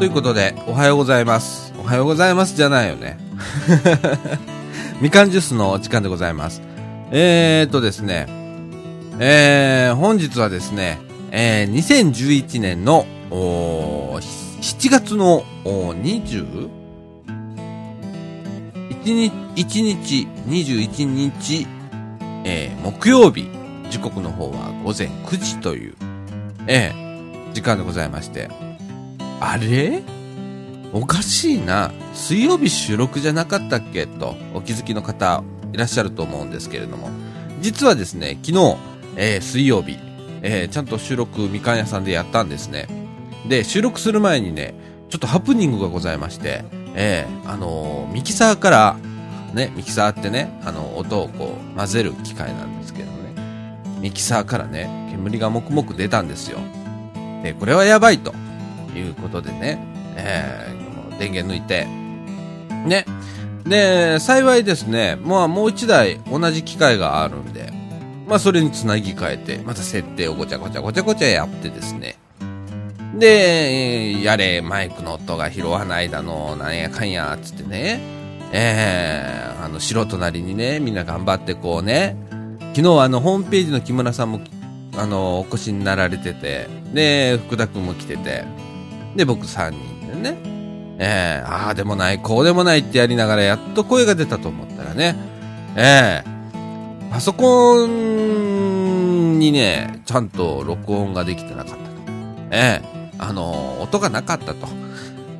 [0.00, 1.74] ということで、おはようございます。
[1.78, 3.18] おはようございますじゃないよね。
[5.02, 6.62] みかんジュースのお時間でございます。
[7.10, 8.24] えーっとですね、
[9.18, 10.98] えー、本日はですね、
[11.32, 16.70] えー、2011年の、7月の、おー 20?
[19.04, 21.66] 1日、1日、21日、
[22.44, 23.50] えー、木曜日、
[23.90, 25.94] 時刻の方は午前9時という、
[26.66, 28.69] えー、時間でございまして、
[29.40, 30.02] あれ？
[30.92, 31.90] おかしいな。
[32.14, 34.06] 水曜日収録じゃなかったっけ？
[34.06, 37.08] とお気づきの方いらっしゃると思うんですけれども。
[37.60, 38.76] 実はですね、昨日、
[39.16, 39.98] えー水曜日、
[40.42, 42.86] えーちゃんと収録みかん屋さんでやったんですね。
[43.48, 44.74] で、収録する前にね、
[45.08, 48.96] ちょっとハプニングがございまして、えーあのミキサーから、
[49.54, 53.34] ね、ミキサーってね、あの、音をこう、混ぜる機械なんですけどね。
[54.00, 56.58] ミキサーからね、煙がもくもく出たんですよ。
[57.42, 58.32] で、これはやばいと
[58.94, 59.78] いうことでね、
[60.16, 61.86] えー電源抜いて、
[62.86, 63.04] ね。
[63.64, 67.70] で、幸いですね、まあもう一台同じ機械があるんで、
[68.26, 72.16] まあそれにつなぎ替えて、また設定をごちゃごちゃごちゃごちゃやってですね。
[73.18, 78.00] で、やれ、マイクの音が拾わないだの、なんやかんや、つってね、
[78.52, 82.16] えーあの、素人なりにね、みんな頑張ってこうね、
[82.74, 84.40] 昨日あの、ホームページの木村さんも、
[84.96, 88.44] あの、お越しになられてて、で、福田くんも来てて、
[89.16, 90.38] で、僕3人でね、
[90.98, 95.16] えー、ああでもない、こうでもないってやりながら、やっと声が出たと思ったらね、
[95.76, 101.80] えー、パソコンにね、ちゃんと録音ができてなかったと。
[102.50, 102.90] ええ
[103.22, 104.66] あの音がなかったと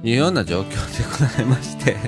[0.03, 1.97] いうような状況でございまして。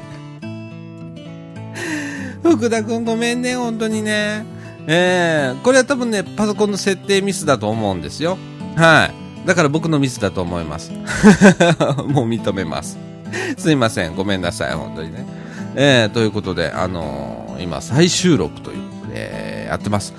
[2.43, 4.45] 福田くんごめんね、本当にね。
[4.87, 8.37] ええこれは多分ね、パソコンの設定ミスだと思うんですよ。
[8.77, 9.22] はい。
[9.47, 10.93] だから僕のミスだと思います。
[12.07, 12.99] もう認めます。
[13.57, 14.15] すいません。
[14.15, 14.75] ごめんなさい。
[14.75, 15.27] 本当にね。
[15.75, 20.15] えー、ということで、あのー今、再収録ということで、やってます。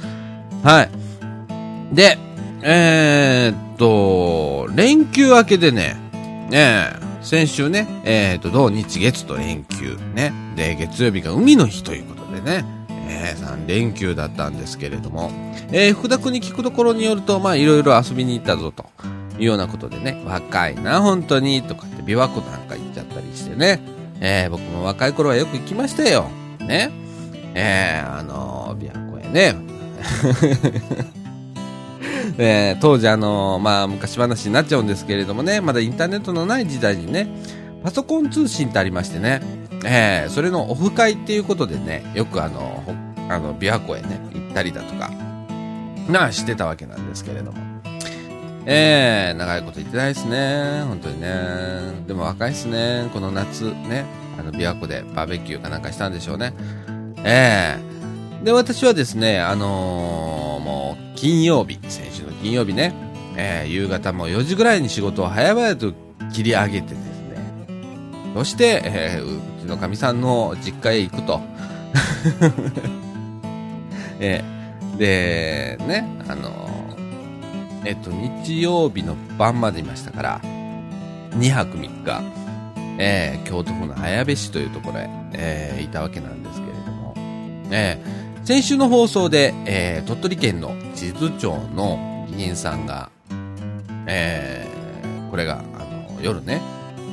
[0.64, 1.96] はい。
[1.96, 2.18] で、
[2.62, 5.96] えー、っと、連休明けでね、
[6.50, 10.34] ねえ先週ね、えー、っと、土日月と連休ね。
[10.56, 12.66] で、月曜日が海の日ということでね、
[13.08, 15.32] えー、3連休だったんですけれども、
[15.72, 18.86] えー、福田君に聞くところによると、まあ、いろいろ遊びに行ったぞと
[19.38, 23.80] いうようなことでね、若いな、本当に、とかって琵琶湖なんか行っちゃったりしてね、
[24.20, 26.30] えー、僕も若い頃はよく行きましたよ。
[26.60, 26.92] ね。
[27.56, 29.56] えー、あの、琵琶湖へね。
[32.38, 37.28] えー当時あのまあ昔話になっちゃうんですけれどもね、まだインターネットのない時代にね、
[37.84, 39.42] パソコン通信ってありましてね、
[39.86, 42.84] えーそれのオフ会っていうことでね、よくあの、
[43.30, 45.12] あの、琵琶湖へね、行ったりだとか、
[46.10, 47.73] な、してたわけなんですけれども。
[48.66, 50.84] えー、長いこと言ってないですね。
[50.88, 52.04] 本当にね。
[52.08, 53.10] でも若いですね。
[53.12, 54.06] この夏ね、
[54.40, 56.54] あの、琵琶湖でバーベキューかなんかしたんでしょうね。
[57.26, 57.94] ええ
[58.46, 62.94] で、私はですね、あのーもう、金曜日、先週の金曜日ね、
[63.38, 65.94] えー夕方も4時ぐらいに仕事を早々と
[66.34, 67.04] 切り上げてですね、
[68.34, 71.42] そして、えーうちのかみさんの実家へ行くと。
[74.20, 76.52] えーで、ね、あの
[77.86, 80.42] えっと、日曜日の晩までいましたから、
[81.32, 82.22] 2泊3日、
[82.98, 87.14] えー京都府の綾部市というところへ、えーいたわけなんですけれども、
[87.72, 93.10] えー先週の放送で、えー鳥取県の地図町の議員さんが、
[94.06, 96.62] えーこれが、あの、夜ね、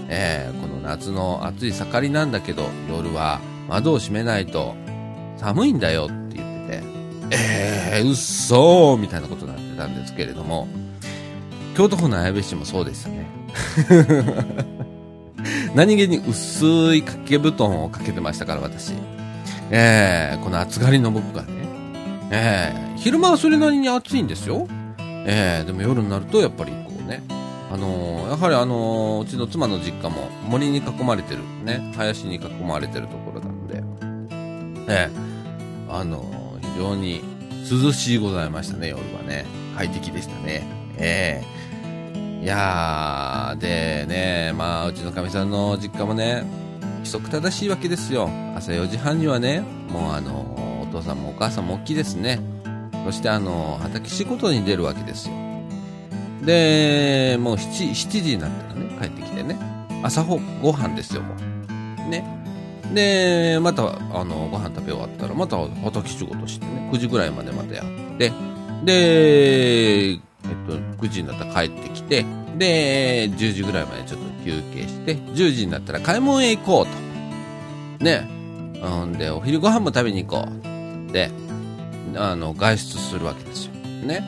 [0.09, 4.75] えーこの夏の暑い盛りなんだけど、夜は窓を閉めないと
[5.39, 6.85] 寒いんだよって言ってて、
[7.31, 9.47] えー、うっそーみたいなこと
[9.81, 10.69] たんですけれども、
[11.75, 13.27] 京都府の綾部市もそうでしたね。
[15.75, 18.93] 何気に薄い掛け布団をかけてましたから、私。
[19.71, 21.49] えー、この暑がりの僕がね、
[22.31, 24.69] えー、昼間はそれなりに暑いんですよ。
[24.99, 27.23] えー、でも夜になるとやっぱりこうね、
[27.73, 33.83] あのーやはりあのーうちの妻の実家も森に囲まれてる、ね、林に囲まれてるところなので、
[34.89, 37.23] えー、あの非常に
[37.71, 39.60] 涼しいございましたね、夜はね。
[39.81, 40.63] 快適でしたね。
[40.99, 46.45] ええいやー、でね、まあ、うちのかみさんの実家もね、
[46.99, 48.29] 規則正しいわけですよ。
[48.55, 52.41] 朝4時半にはね、もうあの、お父さんもお母さんも大きいですね。
[53.05, 55.35] そしてあの、畑仕事に出るわけですよ。
[56.45, 59.59] で、もう 7, 7時になったらね、帰ってきてね、
[60.03, 61.35] 朝ごご飯ですよ、も
[62.07, 62.11] う。
[62.11, 62.25] ね。
[62.95, 68.33] で、また、あの、ご飯食べ終わったら、また畑仕事してね、9時ぐらいまでまたやって、
[68.85, 70.19] で、えっ
[70.67, 72.25] と、9時になったら帰ってきて、
[72.57, 76.87] で、10時ぐらいまでちょっと休憩して、10時になったら買い物へ行こう
[77.99, 78.05] と。
[78.05, 78.29] ね。
[78.83, 81.13] うんで、お昼ご飯も食べに行こう。
[81.13, 81.31] で、
[82.17, 83.73] あの、外出するわけですよ。
[83.75, 84.25] ね。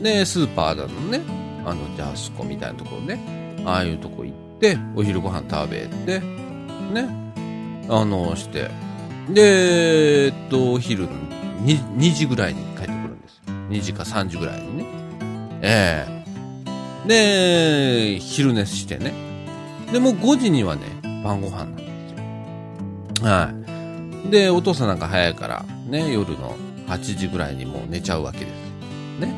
[0.00, 1.20] で、スーパーだのね、
[1.64, 3.20] あの、ジャスコみたいなところね、
[3.64, 7.08] ああいうとこ行って、お昼ご飯食べて、ね、
[7.88, 8.70] あの、して、
[9.28, 11.08] で、えっと、お昼
[11.64, 12.64] 2, 2時ぐらいに
[13.70, 14.84] 2時か3時ぐらいにね。
[15.62, 17.08] ええー、
[18.16, 19.14] で、昼寝してね。
[19.92, 20.82] で、もう5時にはね、
[21.24, 21.84] 晩ご飯なんで
[23.16, 23.28] すよ。
[23.28, 23.52] は
[24.26, 24.30] い。
[24.30, 26.56] で、お父さんなんか早いから、ね、夜の
[26.88, 28.48] 8時ぐらいにもう寝ちゃうわけです
[29.20, 29.26] よ。
[29.26, 29.34] ね。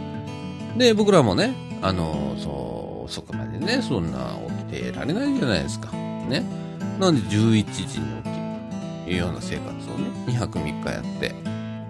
[0.77, 4.39] で、僕らもね、あの、そう、遅くまでね、そんな
[4.71, 5.93] 起きてられないじゃないですか。
[5.93, 6.43] ね。
[6.99, 8.03] なんで11時に起きる
[9.05, 11.35] というような生活をね、2泊3日やって、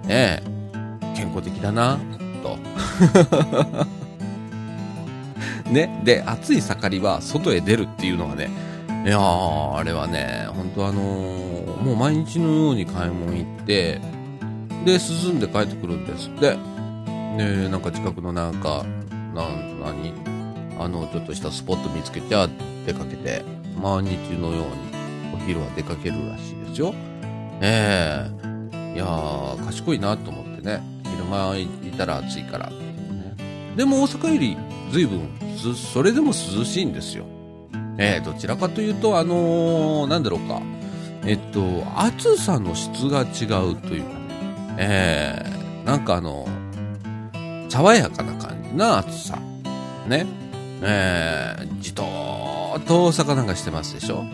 [0.08, 0.52] ええ
[1.14, 1.98] 健康的だな、
[2.42, 2.58] と。
[5.70, 6.00] ね。
[6.04, 8.50] で、暑い盛りは外へ出るっていうのがね、
[9.04, 14.00] いやー、あれはね、本当あのー、もう毎日のように買い物行って、
[14.84, 16.56] で、涼んで帰ってくるんですって。
[17.36, 18.84] で、なんか近くのなんか、
[19.34, 19.48] な、
[19.82, 20.12] 何
[20.78, 22.28] あの、ちょっとしたスポット見つけて、
[22.86, 23.42] 出かけて、
[23.80, 26.94] 毎日のようにお昼は出かけるらしいですよ。
[27.60, 28.28] え
[28.72, 30.91] え、いやー、賢いなと思ってね。
[31.12, 31.66] 昼間い
[31.96, 32.76] たら暑いから、ね。
[33.76, 34.56] でも大阪より
[34.90, 35.28] 随分、
[35.74, 37.24] それでも涼しいんですよ。
[37.98, 40.60] えー、どちらかというと、あのー、なんだろうか。
[41.24, 44.76] えっと、暑さの質が違うというかね。
[44.78, 46.48] えー、なんかあの、
[47.68, 49.38] 爽やかな感じな暑さ。
[50.08, 50.26] ね。
[50.82, 54.24] えー、じとーっと大阪なんかしてますでしょ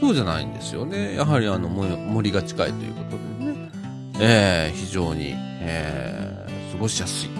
[0.00, 1.16] そうじゃないんですよね。
[1.16, 3.70] やはりあの森が近いということでね。
[4.20, 6.17] えー、非常に、えー、
[6.78, 7.30] ごしやすい。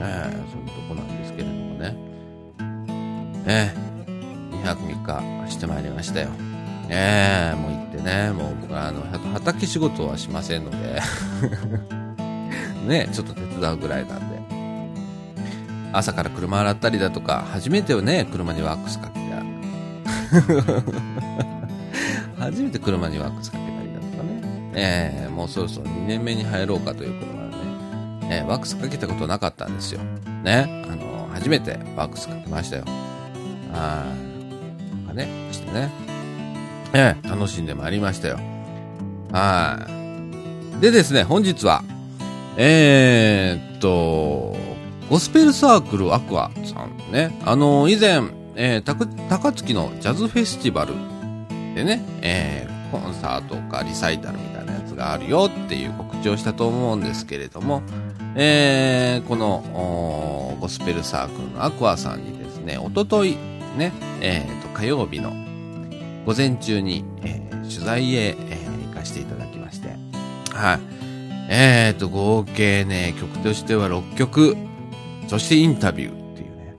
[0.00, 1.96] えー、そういうとこなんですけれどもね。
[3.46, 6.28] えー、2泊3日してまいりましたよ。
[6.88, 9.02] えー、もう行ってね、もう僕はあの、
[9.32, 11.00] 畑仕事はしませんので
[12.86, 14.42] ね、ちょっと手伝うぐらいなんで。
[15.94, 19.42] 朝から車洗ったりだとか、初めてね、車にワックスかけた。
[22.44, 24.40] 初めて車にワックスかけたりだとかね。
[24.74, 27.41] えー、もうそろそろ2年目に入ろうかという車、
[28.32, 30.00] えー、ワックスかけたことなかったんですよ。
[30.42, 30.86] ね。
[30.90, 32.84] あの、初めてワックスかけましたよ。
[33.74, 35.90] あー、なんかね、してね。
[36.94, 38.38] えー、楽しんでまいりましたよ。
[39.32, 39.86] は
[40.78, 40.80] い。
[40.80, 41.84] でですね、本日は、
[42.56, 44.56] えー、っと、
[45.10, 48.22] ゴスペルサークルアクアさんね、あの、以前、
[48.54, 50.94] えー、高槻のジャズフェスティバル
[51.74, 57.82] でね、えー、コンサートかリサイタルみたいなやつがあるよっていう告知をしたと思うんですけれども、
[58.34, 63.36] えー、このゴスペルサークルのアクアさんにですね、おととい
[63.76, 65.32] ね、えー、と火曜日の
[66.24, 69.96] 午前中に、えー、取材へ、えー、行かせていただきまして、
[70.52, 70.80] はい。
[71.48, 74.56] えーと、合計ね、曲としては6曲、
[75.28, 76.76] そしてインタビューっていうね、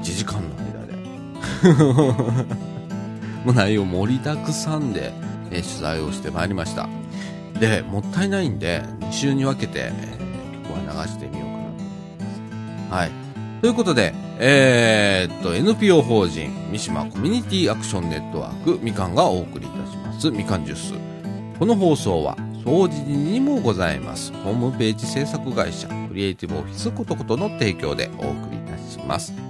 [0.00, 2.54] 1時間の間で
[3.44, 5.12] もう内容盛りだくさんで、
[5.50, 6.88] えー、取材をしてまいりました。
[7.60, 10.19] で、もったいないんで、2週に分けて、えー、
[11.06, 11.84] 曲は流してみようかなと思い
[12.88, 12.94] ます。
[12.94, 13.10] はい。
[13.60, 20.94] ということで、えー、っと、NPO 法人三島コミュニティアクションネットワークみかんがお送りいたします、みかんジュース。
[21.58, 24.32] この放送は、掃除にもございます。
[24.44, 29.49] ホームページ制作会社、クリエイティブオフィスことことの提供でお送りいたします。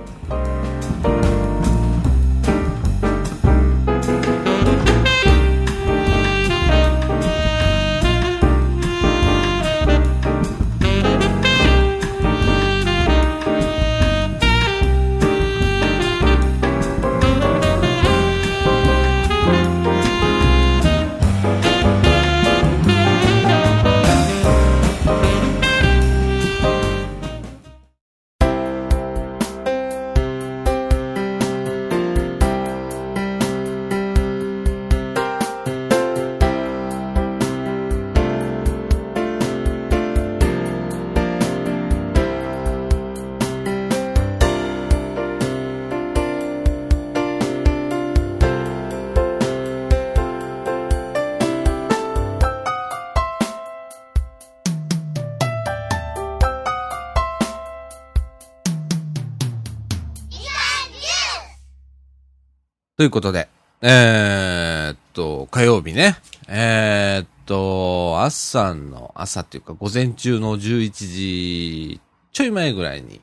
[63.01, 63.49] ということで、
[63.81, 66.17] えー、っと、火曜日ね、
[66.47, 71.99] えー、っと、朝の、朝っていうか午前中の11時
[72.31, 73.19] ちょい前ぐらいに、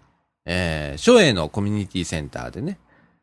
[0.47, 2.81] えー、省営のコミュニティセンターでね、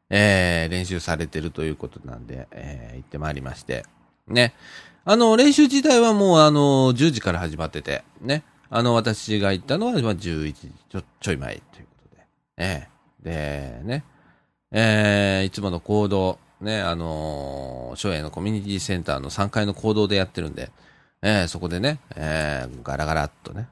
[0.10, 3.84] えー、練習されてるということなんで、えー、行ってまいりまして、
[4.30, 4.54] ね。
[5.04, 8.46] あの、練習自体はもうあの、10時から始まってて、ね。
[8.70, 12.88] あの、私が行ったのは、まあ、11時ちょ、ちょい前ということで、え
[13.26, 14.06] えー、で、ね。
[14.72, 20.72] えー、いつもの行動、ね、あのー、省営のコミュニティセンターの3階の行動でやってるんで、
[21.22, 23.70] えー、そこでね、えー、ガラガラっとね、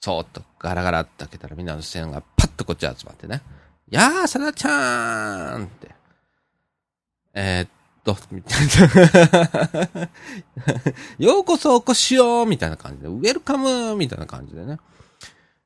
[0.00, 3.42] そーっとガラガラって開けたらみんなの視線がパッとこっち集まってね、
[3.90, 5.90] やー、さなちゃーんって、
[7.34, 7.68] えー、っ
[8.04, 8.66] と、みたい
[9.96, 10.08] な
[11.26, 14.78] ようこそお越しよみたいな感じで、ウェルカムみたいな感じでね。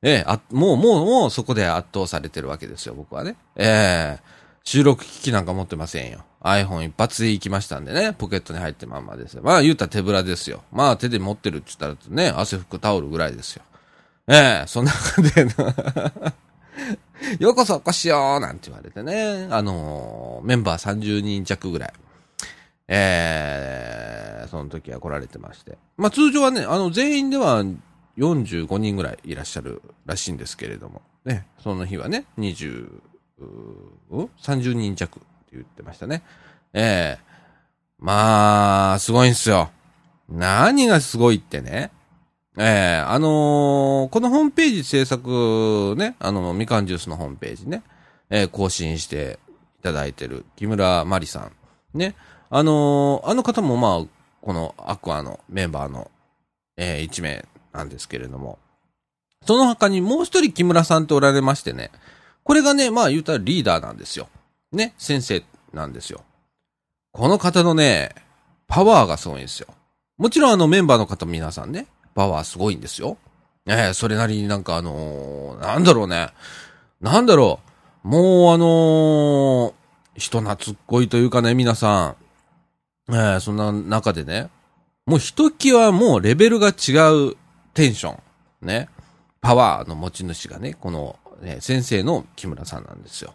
[0.01, 3.35] ええー、もう、もう、もうそこで圧倒されてるわけですよ、僕はね。
[3.55, 4.34] ええー
[4.65, 6.25] 収録機器なんか持ってませんよ。
[6.41, 9.43] iPhone 一発で行きましたんでね、ポケットに入ってまんまですよ。
[9.43, 10.63] まあ言うたら手ぶらですよ。
[10.71, 13.63] まあ手で持ってるって言ったらね、汗拭くタオルぐらいですよ。
[14.27, 15.45] ええそんな感じで
[17.39, 21.93] ようこそお越しよなんて言われてね、あのー、メンバー30人弱ぐらい。
[22.87, 25.77] ええー、その時は来られてまして。
[25.97, 27.63] まあ通常はね、あの全員では
[28.17, 32.89] 45人ぐらいいらっしゃるらしいんですけれども、ね、その日はね、20、
[33.41, 36.23] 30人弱って言ってましたね。
[36.73, 39.69] ええー、まあ、すごいんすよ。
[40.29, 41.91] 何がすごいってね。
[42.57, 47.83] ええー、あのー、このホームページ制作ね、あの、みかんジュースのホームページね、
[48.29, 49.39] えー、更新して
[49.79, 51.51] いただいてる木村まりさん。
[51.97, 52.15] ね、
[52.49, 54.05] あのあの方もまあ、
[54.41, 56.11] このアクアのメンバーの、
[56.77, 58.59] え一名なんですけれども、
[59.45, 61.91] その他にもう一人木村さんっておられましてね、
[62.45, 64.29] これがね、まあ言うたらリーダーなんですよ。
[64.71, 66.21] ね、先生なんですよ。
[67.11, 68.13] この方のね、
[68.67, 69.67] パワーがすごいんですよ。
[70.17, 73.17] もちろんあのメンバーの方皆さんね、パワーすごいんですよ。
[73.67, 76.29] ええー、それなりになんかあのー、なんだろうね。
[77.01, 77.59] なんだろ
[78.03, 78.07] う。
[78.07, 79.73] もうあのー、
[80.15, 82.15] 人懐っこいというかね、皆さ
[83.09, 83.11] ん。
[83.11, 84.49] ええー、そんな中でね、
[85.07, 87.35] もうひときわもうレベルが違う
[87.73, 88.19] テンショ
[88.61, 88.67] ン。
[88.67, 88.87] ね。
[89.41, 93.33] パワーの持ち主がね、このね、先生の木村さんなんですよ。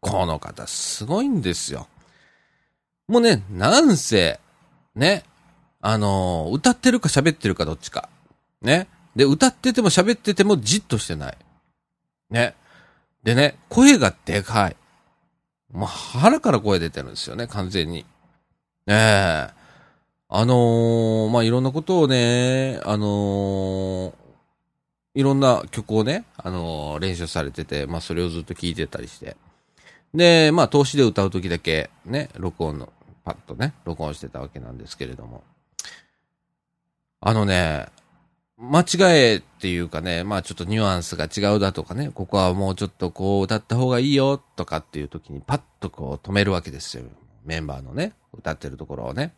[0.00, 1.86] この方、すごいんですよ。
[3.06, 4.40] もうね、なんせ、
[4.94, 5.24] ね、
[5.80, 8.08] あのー、歌ってるか喋ってるかどっちか。
[8.62, 8.88] ね。
[9.16, 11.36] で、歌ってても喋っててもじっとしてない。
[12.30, 12.54] ね。
[13.22, 14.76] でね、声がでかい。
[15.72, 18.04] もう腹から声出てるんですよね、完全に。
[18.86, 19.50] ねえ。
[20.28, 24.12] あのー、まあ、いろんなことをね、あのー、
[25.14, 29.36] いろんな曲をね、あのー、練習されてて、まあ、それをずっと聴いてたりして。
[30.14, 32.92] で、まあ、投資で歌うときだけ、ね、録音の、
[33.24, 35.42] パッとね、録音してたわけなんですけれども。
[37.20, 37.88] あのね、
[38.56, 47.04] 間違えっていうかね、まあちょっとニュアンスが違うだとかね、ここはもうちょっとこう歌った方がいいよとかっていう時にパッとこう止めるわけですよ。
[47.44, 49.32] メンバーのね、歌ってるところをね。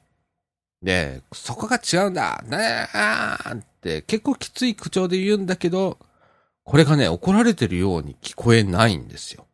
[0.83, 5.99] で、そこが違うんだねーって結構きつい口調で言うんだけど、
[6.65, 9.47] これがね、怒られてるように聞こえないんですよ。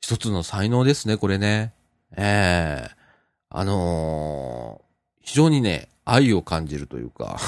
[0.00, 1.72] 一つの才能ですね、これね。
[2.16, 2.96] ええー、
[3.50, 7.38] あのー、非常にね、愛を感じるというか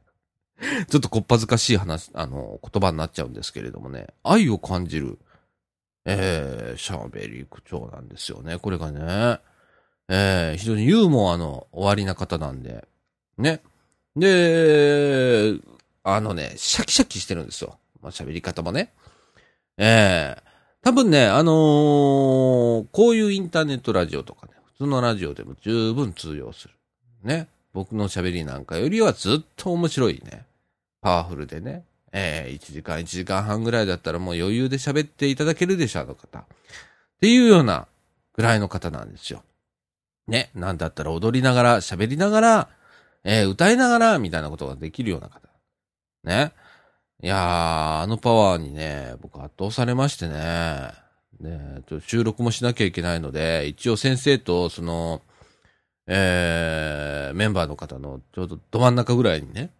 [0.88, 5.18] ちょっとこっぱずかしい話、あの、言葉になっちゃうんですけれどもね、愛を感じる、
[6.04, 9.40] ええー、喋り口調なんですよね、これがね。
[10.12, 12.86] えー、非常にユーモアの終わりな方なんで、
[13.38, 13.62] ね。
[14.16, 15.54] で、
[16.02, 17.78] あのね、シャキシャキしてるんですよ。
[18.02, 18.92] まあ、喋り方もね。
[19.78, 20.42] ええー、
[20.82, 26.74] 多分ね、あのー、こういうインターネットラジオとかね、普通のラジオでも十分通用する。
[27.22, 27.46] ね。
[27.72, 30.44] 僕の喋りなんかよりはずっと面白いね。
[31.00, 31.84] パワフルでね。
[32.12, 36.40] ええー、1時間、1時間半ぐらいだったらもう余裕で喋っていただけるでしょ、あの方。
[36.40, 36.44] っ
[37.20, 37.86] ていうような
[38.34, 39.44] ぐらいの方なんですよ。
[40.30, 42.68] ね、なんだったら踊りながら、喋りながら、
[43.24, 45.48] えー、歌いながら、みたいなことができるような方。
[46.24, 46.52] ね。
[47.22, 50.92] いやー、あのパワーにね、僕圧倒されましてね。
[51.40, 55.22] ね、ちょ収録もしなきゃいけないので、一応先生と、その、
[56.06, 59.70] えー、メンバーの方のちょうどど真ん中ぐらいにね、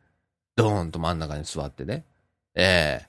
[0.57, 2.05] ドーンと真ん中に座ってね、
[2.55, 3.01] え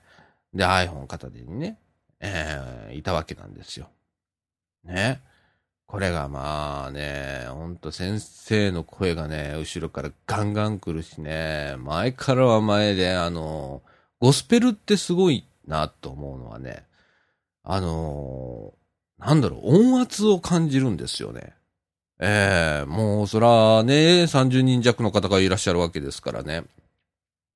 [0.54, 1.78] ー、で iPhone 片手にね、
[2.20, 3.88] えー、いたわけなんですよ。
[4.84, 5.20] ね。
[5.92, 13.82] これがまあね、ほんと先生の声がね、後ろからガンガン来るしね、前からは前で、あの、
[14.18, 16.86] ゴスペルってすごいなと思うのはね、
[17.62, 18.72] あの、
[19.18, 21.52] なんだろう、音圧を感じるんですよね。
[22.18, 26.64] ええもうそらね、30人弱の方がいらっしゃるわけですからね。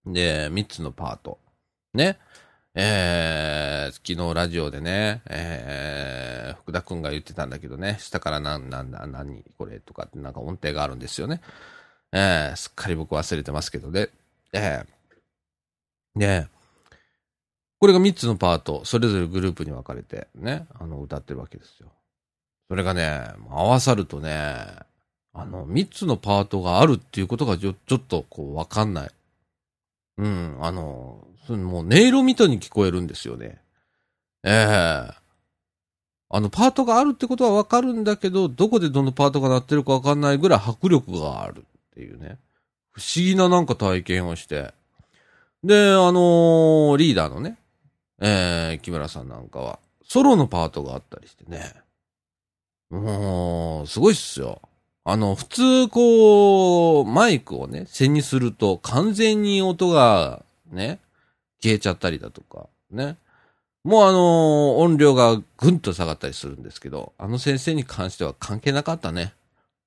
[0.05, 1.39] で、3つのパート。
[1.95, 2.19] ね。
[2.79, 11.41] えー、昨日ラジオでね、えー、福田くんが言ってたんだけどね、下からなんなんだ、何これとかってなんか音程があるんですよね。
[12.13, 14.11] えー、すっかり僕忘れてますけどね。
[14.53, 16.49] えー、で、
[17.81, 21.89] これが3つのパート、それぞれグループに分かれてね、あの、歌ってるわけですよ。
[22.69, 24.31] それがね、合わさるとね、
[25.33, 29.11] あの、3つのパートがあるっていうことがちょちょっとこう分かんない。
[30.19, 33.61] うん、あの、そのもう音色みたいに聞こえるんですよね。
[34.45, 35.27] ええ
[36.29, 41.63] あの、パートがあるってことはわかるんだけど、どこでどのパートが鳴ってるかわかんないぐらい迫力があるっ
[41.95, 42.39] ていうね。
[42.93, 44.73] 不思議ななんか体験をして。
[45.63, 47.59] で、あのーリーダーのね、
[48.21, 51.75] えー、木村さんなんかは、ソロのパートがあったりしてね。
[52.91, 54.61] もう、すごいっすよ。
[55.09, 60.99] あの、普通、こう、マイクをね、背にすると完全に音がね、
[61.63, 63.17] 消えちゃったりだとか、ね。
[63.85, 69.33] もうあの音量がぐんと下がったりするんですけど、あの先生に関しては関係なかったね。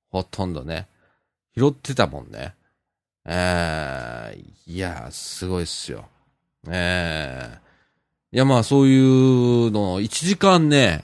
[0.10, 0.88] ほとんどね。
[1.54, 2.54] 拾ってたもんね。
[3.26, 6.08] えー、いや、すごいっすよ。
[6.70, 8.98] えー、いやまあそうい
[9.67, 11.04] うのを1時間ね、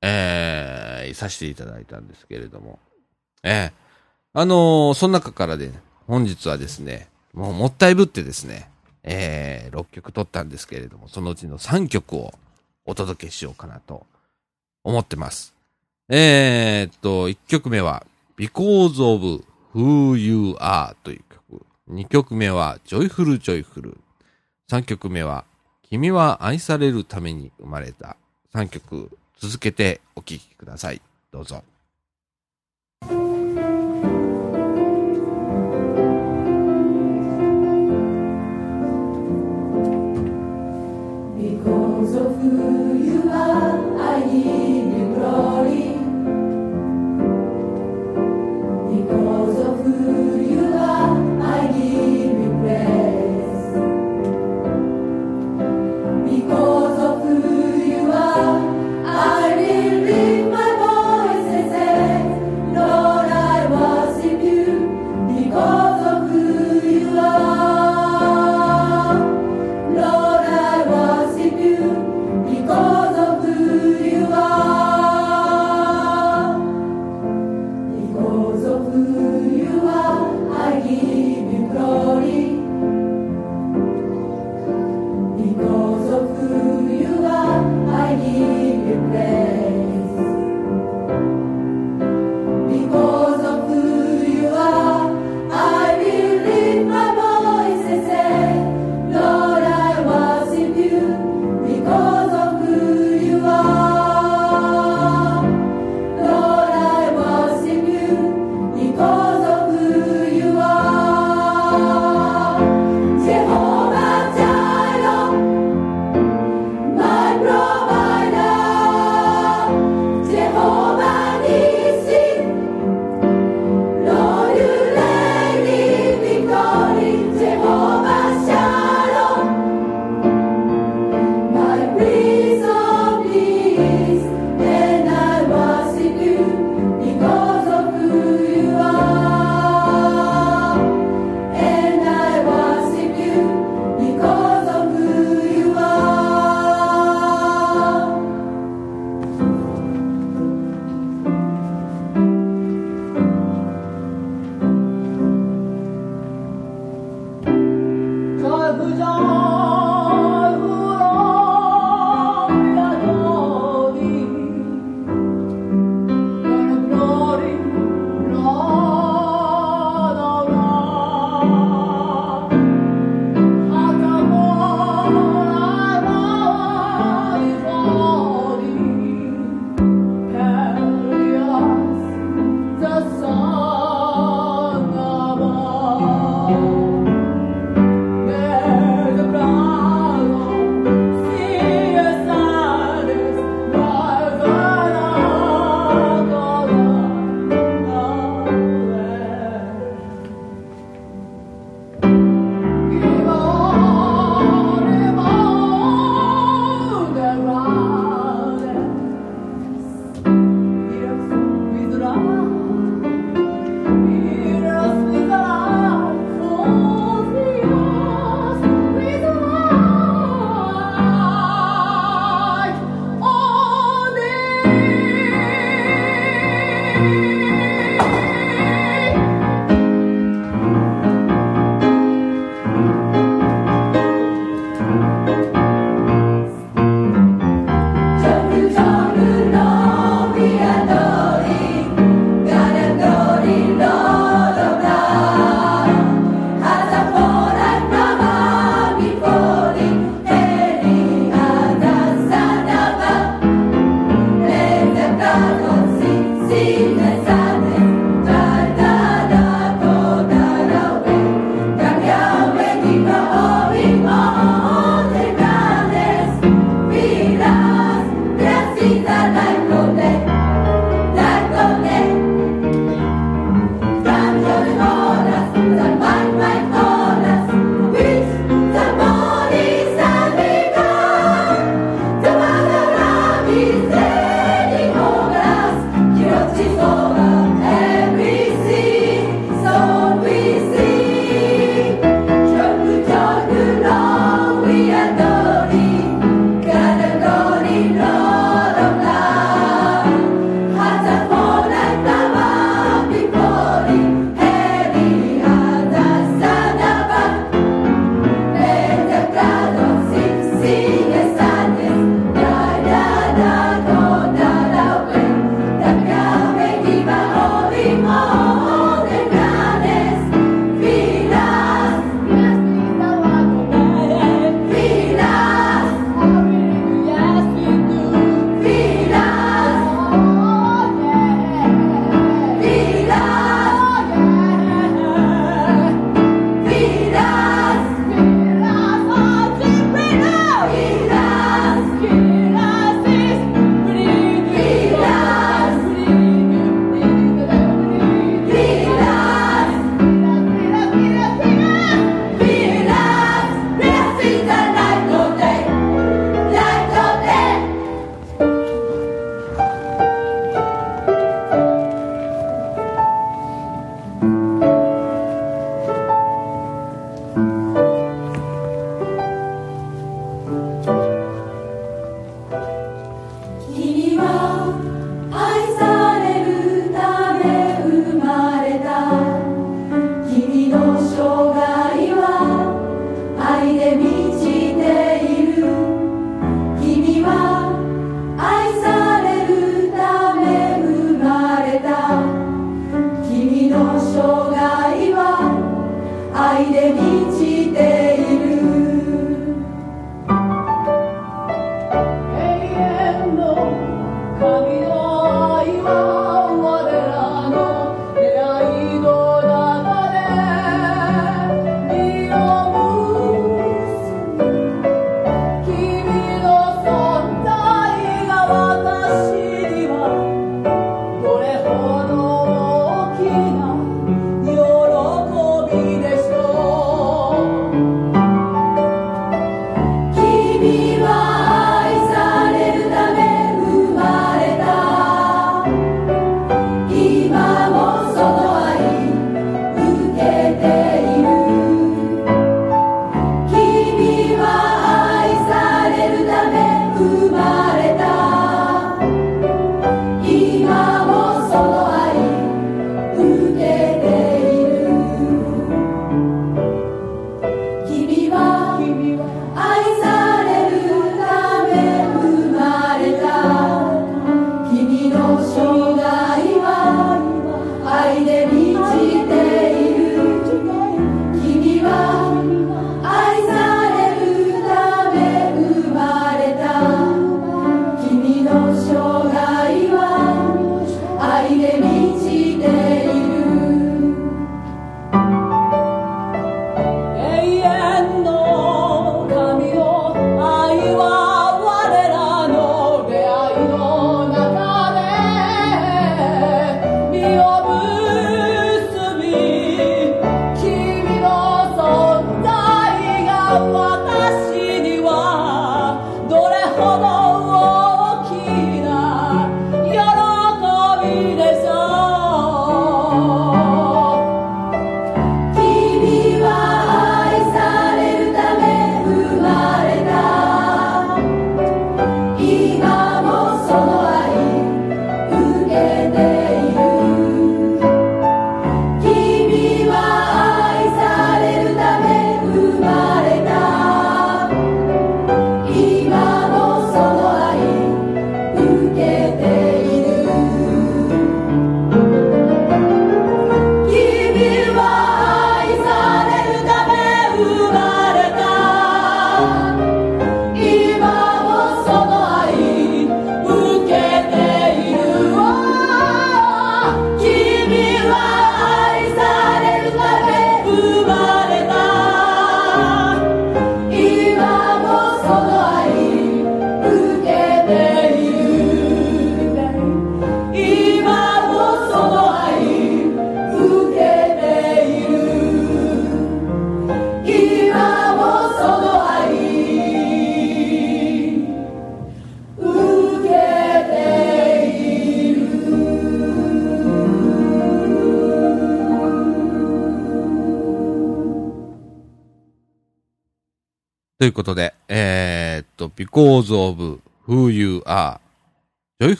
[0.00, 2.78] えー、させていただいたんですけれども。
[3.44, 5.70] えー、あのー、その中からで、
[6.06, 8.70] 本日はですね、もうもったいぶってですね、
[9.02, 12.32] えー、6曲撮ったんですけれども、そのうちの3曲を
[12.86, 14.06] お届けしようかなと
[14.82, 15.54] 思ってます。
[16.08, 18.06] えー、っと、1曲目は、
[18.38, 21.66] Because of Who You Are という曲。
[21.90, 23.98] 2曲目は、Joyful Joyful。
[24.70, 25.44] 3曲目は、
[25.82, 28.16] 君は愛されるために生まれた。
[28.54, 31.02] 3曲続けてお聴きください。
[31.30, 31.62] どうぞ。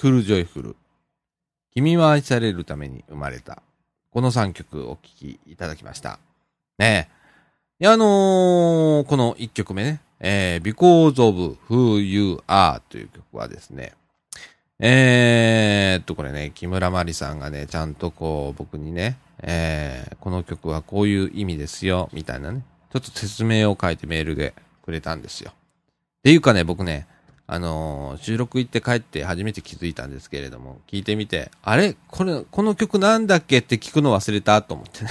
[0.05, 0.75] Joyful Joyful
[1.73, 3.62] 君は愛されるために生まれた。
[4.11, 6.19] この3曲お聴きいただきました。
[6.79, 7.09] ね
[7.81, 7.85] え。
[7.85, 13.95] いや、あのーこの1曲目ね、えー、Because of Who You Are という曲はですね、
[14.79, 22.62] えーっと、これね、木村まりさんがね、ちゃんとこう、僕にね、えー、この曲はこういう意味ですよ、みたいなね、
[22.93, 25.53] ちょっと説明を書いてメールでくれたんですよ。
[25.55, 25.55] っ
[26.23, 27.07] ていうかね、僕ね、
[27.46, 31.94] あのー収録行って帰って初めて気づいたんですけれども、聞いてみて、あれ？
[32.09, 35.11] これ、この曲なんだっけって聞くの忘れたと思ってね。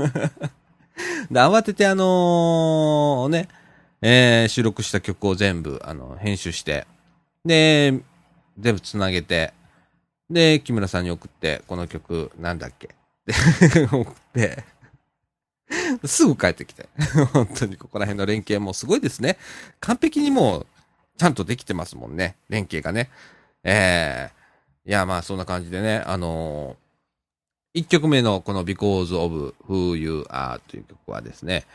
[1.30, 3.48] で、慌ててあのね、
[4.02, 6.86] えー収録した曲を全部、あの、編集して、
[7.44, 8.00] で、
[8.58, 9.52] 全部つなげて、
[10.30, 12.88] で、木村さんに送って、この曲なんだっけ？
[12.88, 12.90] っ
[13.72, 14.64] て送って、
[16.06, 16.88] すぐ帰ってきて。
[17.32, 19.36] 本当にここら辺の連携もすごいですね。
[19.80, 20.66] 完璧にもう、
[21.20, 22.34] ちゃんとできてますもんね。
[22.48, 23.10] 連携がね。
[23.62, 24.30] え
[24.86, 31.66] えいや、まあそんな感じでね、あのー、1曲目のこの Because of Who You Are という曲はですね、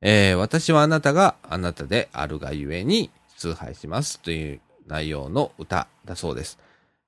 [0.00, 6.60] えー私はあなたがあなたであるがゆえに崇拝しますという内容の歌だそうです。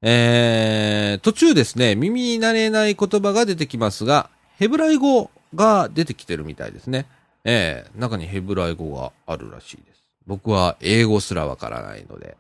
[0.03, 7.07] えー、途中ですね、耳に慣れない言葉が出てきますが、ヘブライ語が出てきてるみたいですね。
[7.45, 9.96] えー、中にヘブライ語があるらしいです。
[10.27, 12.37] 僕は英語すらわからないので、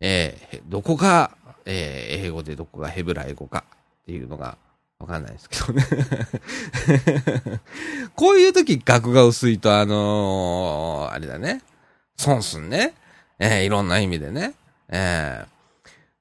[0.00, 1.32] えーどこが、
[1.64, 3.64] えー英語でどこがヘブライ語か
[4.02, 4.56] っていうのが
[4.98, 5.84] わかんないですけどね。
[8.14, 11.62] こういう時学が薄いと、あのーあれだね。
[12.16, 12.94] 損すんね。
[13.38, 14.54] えーいろんな意味でね。
[14.88, 15.54] えー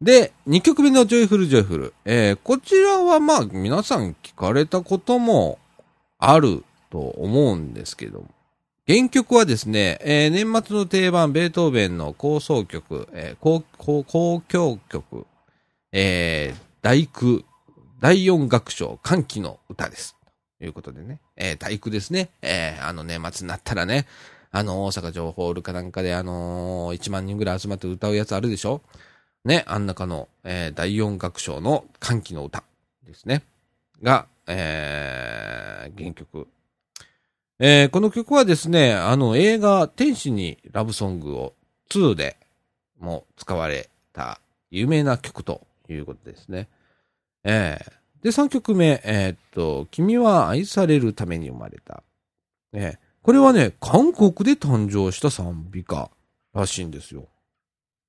[0.02, 1.94] で、2曲目の Joyful Joyful。
[2.06, 5.60] えーこちらはまあ皆さん聞かれたことも
[6.18, 8.26] あると思うんですけども。
[8.88, 15.26] 原曲はですね、えー年末の定番、ベートーベンの構想曲、えー交交響曲、
[15.94, 17.44] えー大工、
[18.02, 20.18] 第四楽章、歓喜の歌です。
[20.60, 22.30] ということでね、えー大工ですね。
[22.42, 24.06] えーあの年末になったらね、
[24.52, 28.82] あの、大阪城ホールかなんかで、あのー1万人ぐらい集まって歌うやつあるでしょ？
[29.46, 32.66] ね、あん中の、えー第四楽章の歓喜の歌
[33.06, 33.44] ですね。
[34.02, 36.50] が、えー原曲。
[37.60, 41.54] えーこの曲はですね、あの映画天使にラブソングを
[41.90, 42.38] 2で
[43.00, 44.40] も使われた
[44.72, 46.68] 有名な曲ということですね。
[47.44, 52.04] えーで、3曲目、えーっと、君は愛されるために生まれた。
[52.72, 56.10] ね、これはね、韓国で誕生した賛美歌
[56.54, 57.28] らしいんですよ。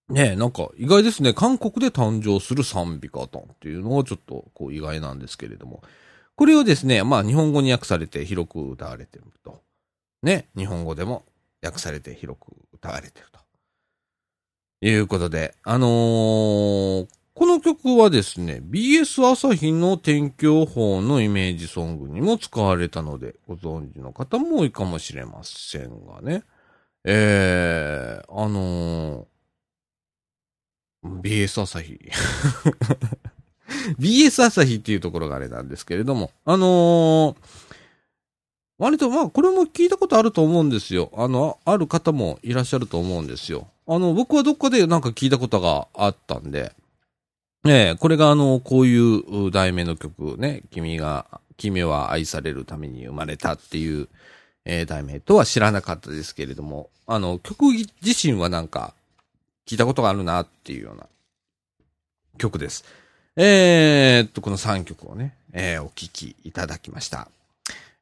[0.09, 1.35] ねなんか意外ですね。
[1.35, 5.83] 韓国で誕生する賛美歌だっていうのがちょっとこう意外なんですけれども。
[6.37, 9.62] これをですね、まあ日本語に訳されて広く歌われてると。
[10.23, 11.25] ね、日本語でも
[11.62, 13.40] 訳されて広く歌われてると。
[14.81, 26.44] いうことで、あのーこの曲はですね、BS 朝日の天気予報のイメージソングにも使われたので、ご存知の方も多いかもしれませんがね。
[27.05, 29.35] えー、あのー
[31.23, 31.99] BS 朝日。
[33.98, 37.74] BS 朝日っていうところがあれなんですけれども、あのー
[38.77, 41.11] 割とまあこれも聞いたことあると思うんですよ。
[41.16, 43.68] あの、ある方もいらっしゃると思うんですよ。
[43.87, 46.72] あの、僕はどっかでなんか聞いたことがあったんで、
[47.66, 54.09] ええこれがあの、こういう題名の曲ね、君が、君は愛されるために生まれたっていう、
[54.64, 58.92] えー題名とは知らなかったですけれども、あの、曲自身はなんか、
[59.66, 61.07] 聞いたことがあるなっていうような
[62.38, 62.85] 曲です。
[63.37, 67.29] えーっと、この3曲をね、えーお聴きいただきました。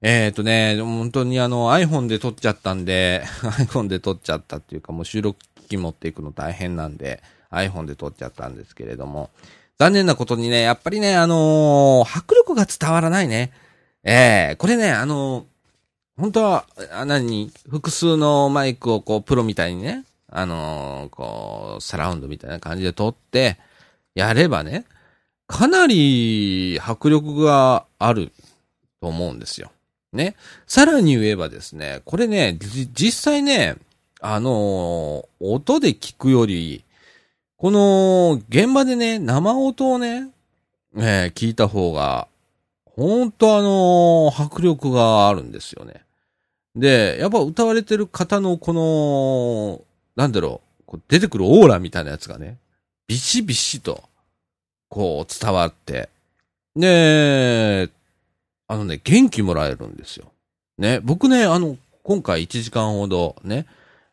[0.03, 9.31] えーっとね、本当にあの iPhone で撮っちゃったんで、 iPhone で撮っちゃったっていうかもう収録機持っていくの大変なんで、iPhone で撮っちゃったんですけれども、
[9.79, 13.53] 残念なことにね、やっぱりね、あのー迫力が伝わらないね。
[14.05, 15.45] ええこれね、あのー
[16.19, 23.57] 本当は、あ何、複数のマイクをこう、プロみたいにね、あのこう、サラウンドみたいな感じで撮って、
[24.15, 24.85] やればね、
[25.53, 28.33] かなり迫力がある
[29.03, 29.71] と思うんですよ。
[30.15, 30.35] ね。
[30.67, 32.59] さらに言えばですね、これね、
[32.95, 33.77] 実際ね、
[34.23, 36.85] あのー音で聞くより、
[37.59, 40.31] この、現場でね、生音をね、
[40.97, 42.29] えー聞いた方が、
[42.87, 46.01] ほんとあのー迫力があるんですよね。
[46.75, 49.85] で、やっぱ歌われてる方のこの、
[50.17, 52.57] なんだろう、こう出てくるオーラみたいなやつがね、
[53.07, 54.03] ビシビシと、
[54.93, 56.11] こう伝わって、
[56.77, 57.89] で、
[58.69, 60.27] あのね、元気もらえるんですよ。
[60.77, 63.65] ね、僕ね、あの、今回1時間ほどね、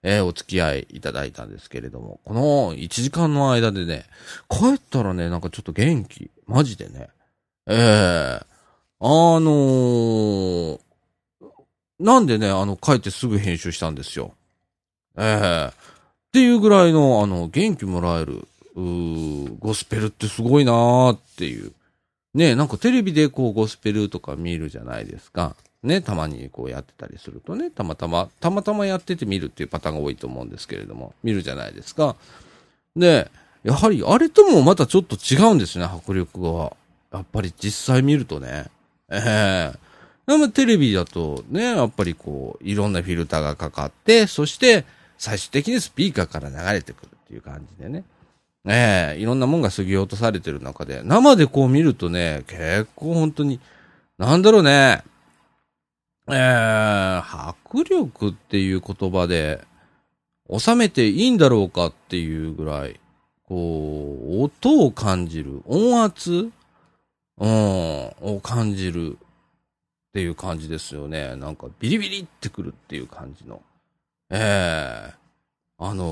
[0.03, 4.05] えーお付き合いいただいたんですけれども、この1時間の間でね、
[4.49, 7.09] 帰ったらね、なんかちょっと元気、マジでね、
[7.67, 8.45] ええ
[9.01, 10.79] あのー
[11.99, 14.31] なんでね、あの、帰ってすぐ編集したんですよ。
[15.17, 18.47] ええっていうぐらいの、あの、元気もらえる、
[18.79, 21.71] うゴスペルってすごいなーっていう。
[22.33, 25.55] ね、なんかテレビでこうゴスペルとか見るじゃないですか。
[25.81, 32.15] ね、たまにこうやってたりするとね、たまたま、たまたまやってて見るっていうパターンが多いと思うんですけれども、見るじゃないですか。
[32.95, 33.31] で、
[33.63, 36.73] やはりあれともまたちょっと違うんですね、迫力が。
[37.11, 38.65] やっぱり実際見るとね。
[39.09, 39.89] ええ
[40.27, 44.85] でもテレビだとね、やっぱりこう、いろんなフィルターがかかって、そして
[45.17, 48.03] 最終的にスピーカーから流れてくるっていう感じでね。
[48.67, 53.60] ええいろんなもんが過ぎ落とされてる中で、生でこう見るとね、結構本当に、
[54.17, 55.04] なんだろうね、
[56.30, 59.65] ええ迫力っていう言葉で、
[60.52, 63.00] 収めていいんだろうかっていうぐらい、
[63.43, 66.52] こう、音を感じる、音圧
[67.39, 69.17] うん、を感じる
[70.10, 71.36] っていう感じですよね。
[71.38, 73.62] なんかビリビリってくるっていう感じの。
[74.30, 75.13] ええ
[75.78, 76.04] あの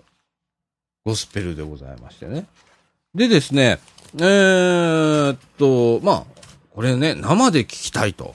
[0.00, 0.03] ー
[1.04, 2.46] ゴスペルでございましてね。
[3.14, 3.78] でですね、
[4.16, 6.24] えーっと、まあ、
[6.70, 8.34] これね、生で聞きたいと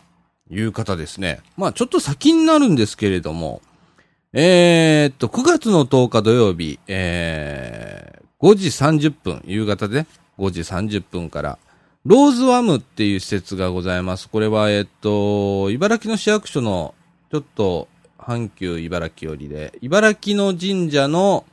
[0.50, 1.40] いう方ですね。
[1.58, 3.62] まあ、ちょっと先になるんですけれども、
[4.34, 10.06] えーっと、9月の10日土曜日、えー、5時30分、夕方で、
[10.38, 11.58] 5時30分から、
[12.06, 14.30] ローズワムっていう施設がございます。
[14.30, 16.94] これは、えっと、茨城の市役所の、
[17.32, 17.88] ちょっと、
[18.20, 21.46] 阪急茨城よりで、茨城の神社の、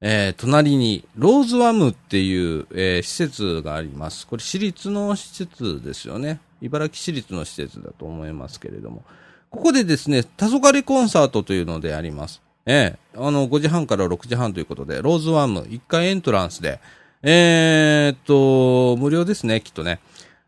[0.00, 4.26] えー隣に、ローズワムっていう、えー施設があります。
[4.26, 6.40] これ、私立の施設ですよね。
[6.60, 9.02] 茨城市立の施設だと思いますけれども。
[9.50, 12.42] ここでですね、黄昏コンサートというのであります。
[12.66, 16.80] ええあの、5時半から6時半ということで、ローズワム、1階エントランスで、
[17.22, 20.00] えーっと、無料ですね、きっとね。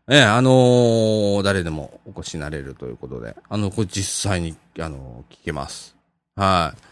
[0.07, 5.95] ええあのー誰でもお越しになれるということで、あの、これ実際に、あの聞けます。
[6.35, 6.88] はい。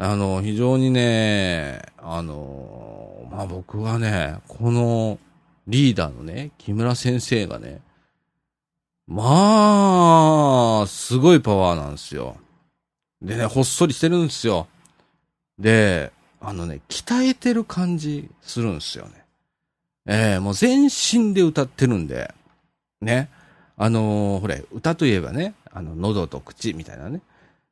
[0.00, 5.18] あの、非常にね、あの、まあ、僕はね、この
[5.66, 7.80] リーダーのね、木村先生がね、
[9.08, 12.36] まあ、すごいパワーなんですよ。
[13.20, 14.68] でね、ほっそりしてるんですよ。
[15.58, 19.24] で、あのね、鍛えてる感じするんですよね。
[20.06, 22.32] ええもう全身で歌ってるんで、
[23.00, 23.28] ね。
[23.76, 27.20] あのーほれ、歌といえばね、あの、喉と口みたいなね、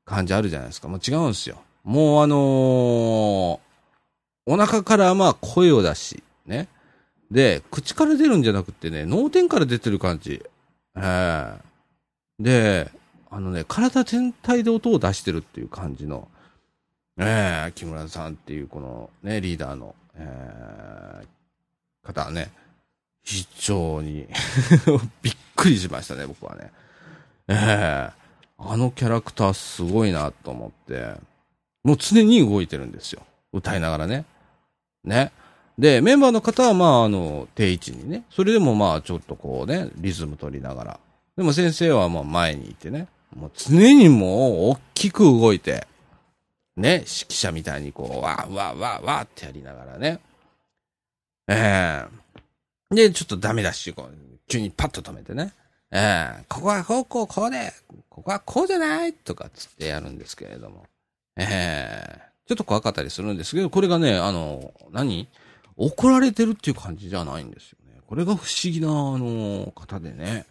[0.05, 0.89] 感じあるじゃないですか。
[0.89, 1.63] もう違うんですよ。
[1.87, 3.67] もうあのー
[4.49, 6.69] お腹からまあ声を出し、ね。
[7.33, 10.41] で、口から出るんじゃなくてね、脳天から出てる感じ。
[10.97, 11.59] ええ
[12.39, 12.91] で、
[13.29, 16.29] あのね、体全体で音を出してるっていう感じの、
[17.19, 21.27] ええ木村さんっていうこのね、リーダーの、ええ
[22.07, 22.53] 方はね、
[23.25, 24.29] 非常に
[25.23, 26.71] びっくりしましたね、僕はね。
[27.49, 28.27] ええ
[28.59, 31.15] あのキャラクターすごいなと思って、
[31.87, 33.23] もう常に動いてるんですよ。
[33.53, 34.25] 歌いながらね。
[35.05, 35.31] ね。
[35.79, 41.01] で、メンバーの方は、まあ、あの、定位置にね、それでもまあ、ちょっとこうね、リズム取りながら。
[41.37, 43.07] でも先生はまあ前にいてね、
[43.37, 45.87] もう常にもう大きく動いて、
[46.77, 50.19] ね、指揮者みたいにこう、わーわーわーわーってやりながらね。
[51.47, 52.05] え
[52.91, 54.15] えで、ちょっとダメだし、こう、
[54.49, 55.53] 急にパッと止めてね。
[55.93, 57.73] ええここはこうこうこうで、
[58.09, 60.87] ここはこうじゃないとかつってやるんですけれども。
[61.37, 65.29] ええちょっと怖かったりするんですけど、これがね、あの、何？
[65.77, 68.01] 怒られてるっていう感じじゃないんですよね。
[68.07, 70.47] これが不思議な、あの、方でね。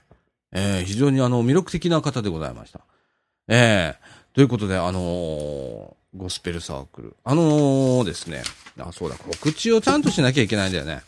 [0.52, 2.82] ええ非常にあの、魅力的な方でございました。
[3.48, 7.16] ええということで、あのゴスペルサークル。
[7.24, 8.44] あのーですね。
[8.80, 11.02] あ、そうだ、告知をちゃんとしなきゃいけないんだよね。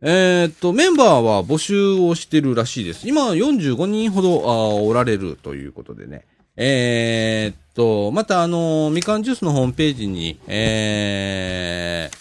[0.00, 3.08] えーっと、メンバーは募集をしてるらしいです。
[3.08, 6.24] 今、45人ほど、あーおられるということでね。
[6.56, 12.16] えーっと、また、あのみかんジュースのホームページに、えー、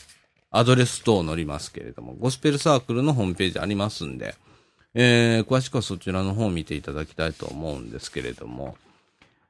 [0.51, 4.35] アドレス等載りますけれども、ゴスペルサークルのホームページありますんで、
[4.93, 8.77] えー、詳しくはそちらの方を見ていただきたいと思うんですけれども、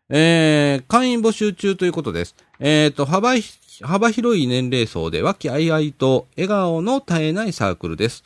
[0.07, 2.37] えー、会員募集中ということです。
[2.61, 3.33] えーと、幅、
[3.81, 8.23] 幅広い年齢層で和気あいあいと笑顔の絶えないサークルです。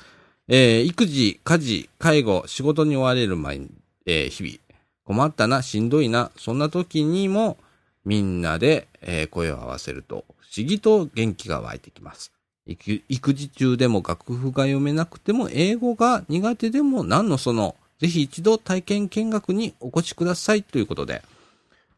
[0.47, 3.67] えー、育児、家事、介護、仕事に追われる毎、
[4.05, 4.57] えー日々、
[5.03, 7.57] 困ったな、しんどいな、そんな時にも、
[8.05, 12.31] みんなで、えー声を合わせると、不思議と元気が湧いてきます。
[12.65, 21.21] 育児中でも楽譜が読めなくても、英語が苦手でも何のその、ぜひ一度体験見学にお越しくださいということで、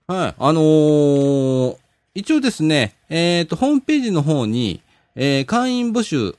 [0.08, 0.36] はい。
[0.38, 1.78] あのー
[2.16, 4.82] 一応ですね、えっ、と、ホームページの方に、
[5.16, 6.36] えー会員募集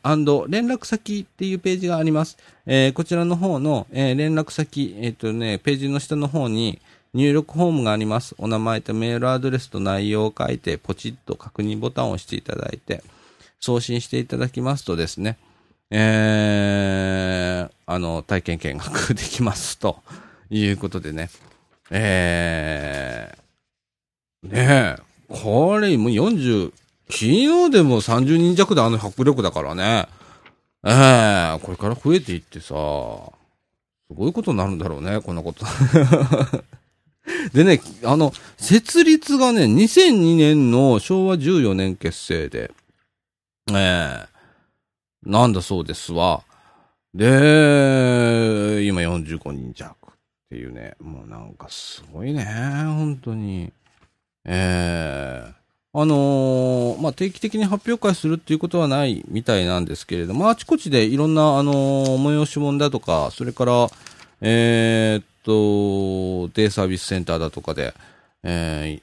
[0.49, 2.37] 連絡先っていうページがあります。
[2.67, 6.81] えーこちらの方の、えー連絡先、えっ、とね、ページの下の方に
[7.15, 8.35] 入力フォームがあります。
[8.39, 13.05] お名前とメールアドレスと内容を書いて、ポチッと確認ボタンを押していただいて、
[13.61, 15.39] 送信していただきますとですね、
[15.91, 20.03] えー、あの、体験見学できますと
[20.51, 21.31] いうことでね、
[21.91, 26.73] えー、ねえ、これもう40、
[27.09, 30.09] 昨日でも30人弱であの迫力だからね、
[30.83, 32.75] ええー、これから増えていってさ、
[34.09, 35.65] すごいことになるんだろうね、こんなこと。
[37.53, 42.73] でね、あの、設立がね、2002年の昭和14年結成で、
[43.71, 46.43] ええー、なんだそうですわ。
[47.15, 50.13] で、今45人弱っ
[50.51, 53.73] ていうね、もうなんかすごいね、本当に。
[54.45, 55.65] ええー
[55.97, 63.89] あのー、まあ、定期的に発表会するっていうことはないみたいなんですけれども、あちこちでいろんな、あのー、催し物だとか、それから、
[64.41, 67.95] えー、っと、デイサービスセンターだとかで、
[68.43, 69.03] えー、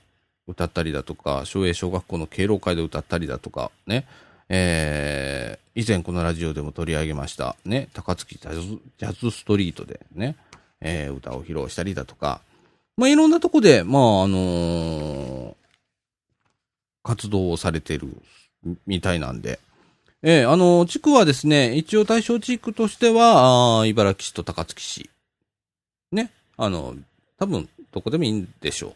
[0.52, 4.06] 歌ったりだとか、昭栄小学校の敬老会で歌ったりだとか、ね、
[4.50, 10.36] えー、以前このラジオでも取り上げました、ね、高槻ジャズジャズストリートでね、
[10.82, 12.42] えー、歌を披露したりだとか、
[12.98, 15.54] まあ、いろんなとこで、まあ、あのー、
[17.04, 18.10] 活動をされてる
[18.86, 19.60] みたいなんで。
[20.24, 25.10] えー、あの、地区はですね、一応対象地区としては、あ茨城市と高槻市。
[26.64, 26.95] あの、
[27.39, 28.93] 多分、どこでもいいんでしょう。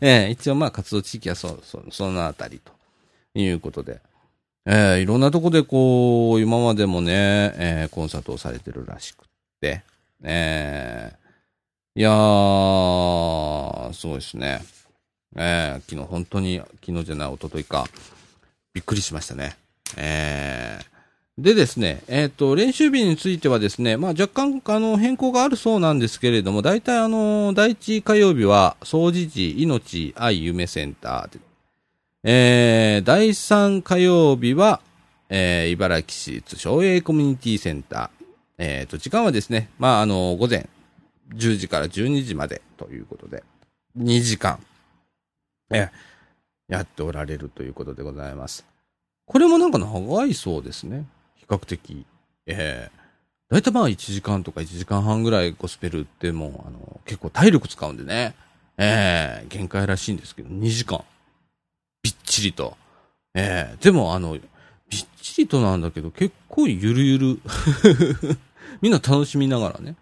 [0.00, 2.72] えー、一応まあ活動地域はそ、そ、そのあたりと
[3.34, 4.00] いうことで。
[4.64, 9.26] えー、いろんなとこでこう、今までもね、えー、コンサートをされてるらしくっ
[9.60, 9.82] て、
[10.22, 14.62] えー、いやー、すごいですね。
[15.34, 17.88] えー、昨日本当に、昨日じゃない、一昨日か、
[18.72, 19.56] びっくりしましたね。
[19.96, 20.91] えー、
[21.42, 31.40] でですね、えっ、ー、と、練習日についてはですね、まあ若干、あの、変更があるそうなんですけれども、大体あの、第一火曜日は、掃除時、命、愛、夢センターで、
[32.22, 34.80] えー、第三火曜日は、
[35.28, 38.24] えー、茨城市立省営コミュニティセンター。
[38.58, 40.68] えっ、ー、と、時間はですね、まあ、あの、午前
[41.34, 43.42] 10時から12時までということで、
[43.98, 44.60] 2時間。
[45.74, 45.90] え
[46.68, 48.64] やっておられるということでございます。
[49.26, 51.04] これもなんか長いそうですね。
[51.52, 52.06] 比較的。
[52.46, 58.34] ええー、だいたいまあ1時間とか1時間半ぐらいゴスペルってもう、あの、結構体力使うんでね。
[58.78, 61.04] ええー、限界らしいんですけど、2時間。
[62.02, 62.76] びっちりと。
[63.34, 67.40] ええー、でもあの、びっちりとなんだけど、結構ゆるゆる。
[68.80, 69.96] みんな楽しみながらね。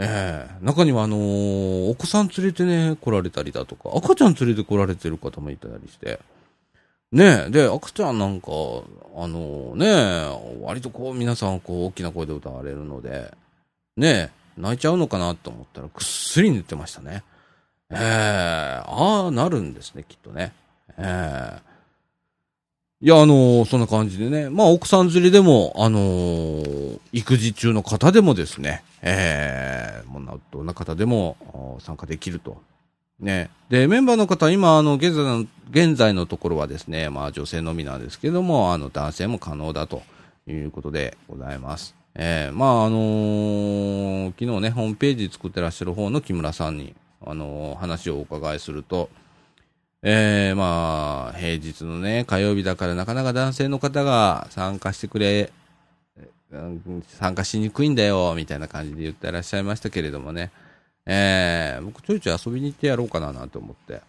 [0.00, 6.20] ええ、中にはあの、お子さん連れてね、来られたりだとか、赤ちゃん連れて来られてる方もいたりして、
[7.10, 8.48] ねえ、で、赤ちゃんなんか、
[9.16, 13.34] あのー、ね割とこう皆さんこう大きな声で歌われるので、
[13.96, 17.24] ねえ、泣いちゃうのかなと思ったらぐっすり寝てましたね。
[17.90, 18.00] ええー、
[18.86, 20.52] ああ、なるんですね、きっとね。
[20.98, 21.68] ええ
[23.00, 24.50] いや、あのー、そんな感じでね。
[24.50, 32.60] まあ、奥さん連れでも、あの、育児中の方でもですね、ええ、もうどんな方でも参加できると。
[33.20, 33.50] ね。
[33.68, 40.02] で、メンバーの方、今、あの、現在の、現在のところはですね、まあ、女性のみなんですけども、あの、男性も可能だと
[40.46, 41.94] いうことでございます。
[42.14, 49.10] ええー、まあ、あのー、昨日ね、ホームページ作ってらっしゃる方の木村さんに、あの話をお伺いすると、
[50.02, 55.52] えー、まあ、平日のね、火曜日だからなかなか男性の方が参加してくれ、
[57.18, 60.50] 参加しにくいんだよ、みたいな感じで言ってらっしゃいましたけれどもね。
[61.10, 64.02] えー、僕ちょいちょい遊びに行ってやろうかななんて思って。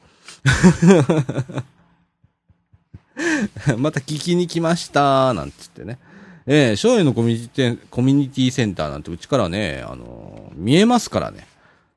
[3.78, 5.98] また聞きに来ました、なんつってね。
[6.46, 11.48] えー、昭和のコミュニティ、コミュニティセンターなんてうちからね、あのー、見えますからね。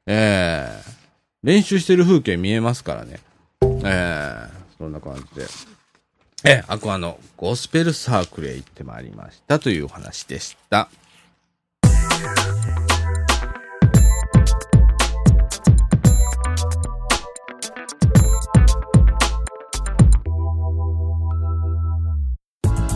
[0.07, 0.91] えー、
[1.43, 3.19] 練習してる風景見えますからね。
[3.61, 4.49] えー、
[4.79, 5.47] そんな感じで。
[6.45, 10.89] え、アクアのゴスペルサークルへ行ってまいりましたというお話でした。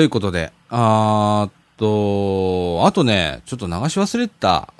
[0.00, 4.72] ということで、あーと、あとね、ちょっと流し忘れてた。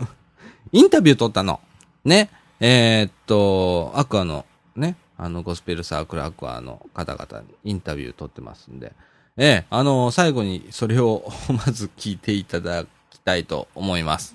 [0.72, 1.60] インタビュー撮ったの。
[2.06, 2.30] ね。
[2.58, 8.94] えーっと、アクアの、ね、あの、ゴスペルサークルアクアの方々にインタビュー撮ってますんで、
[9.36, 14.34] ええあの、最後にそれを まず聞いていただきたいと思います。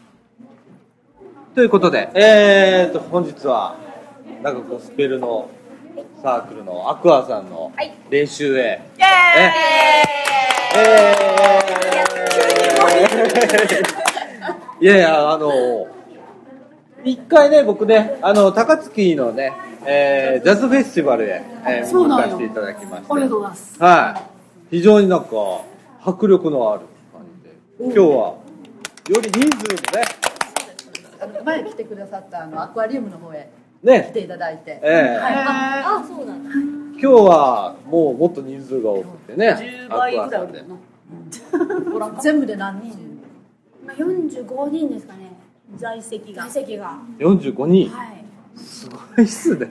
[1.55, 3.75] ということで、えーと、本日は、
[4.43, 5.49] なんかゴスペルの
[6.21, 7.91] サークルのアクアさんのはい。
[8.09, 9.51] 練習へ、イエ
[14.79, 15.87] いやいや、あの、
[17.03, 19.51] 一回ね、僕ね、あの、高槻のね、
[19.85, 22.37] えージャズフェスティバルへ、えー、そうなんよ。
[22.37, 23.07] 行かせていただきまして。
[23.09, 23.83] ありがとうございます。
[23.83, 24.27] は
[24.71, 24.75] い。
[24.75, 25.27] 非常になんか、
[26.03, 27.25] 迫力のある感
[27.79, 28.41] じで、今日は、よ
[29.09, 30.05] り人数もね、
[31.19, 33.47] あの前来てくださったあのアクアリウムの方へ
[33.83, 36.49] 来ね、ていただいて、ええはい、ああそうなんだ。
[36.51, 42.21] 今日はもうもっと人数が多くてね、10倍ぐらいおるよな。
[42.21, 43.19] 全部で何人？
[43.85, 45.31] まあ45人ですかね
[45.77, 47.89] 在籍が在籍が45人。
[47.89, 48.23] はい
[48.55, 49.67] すごいっすね。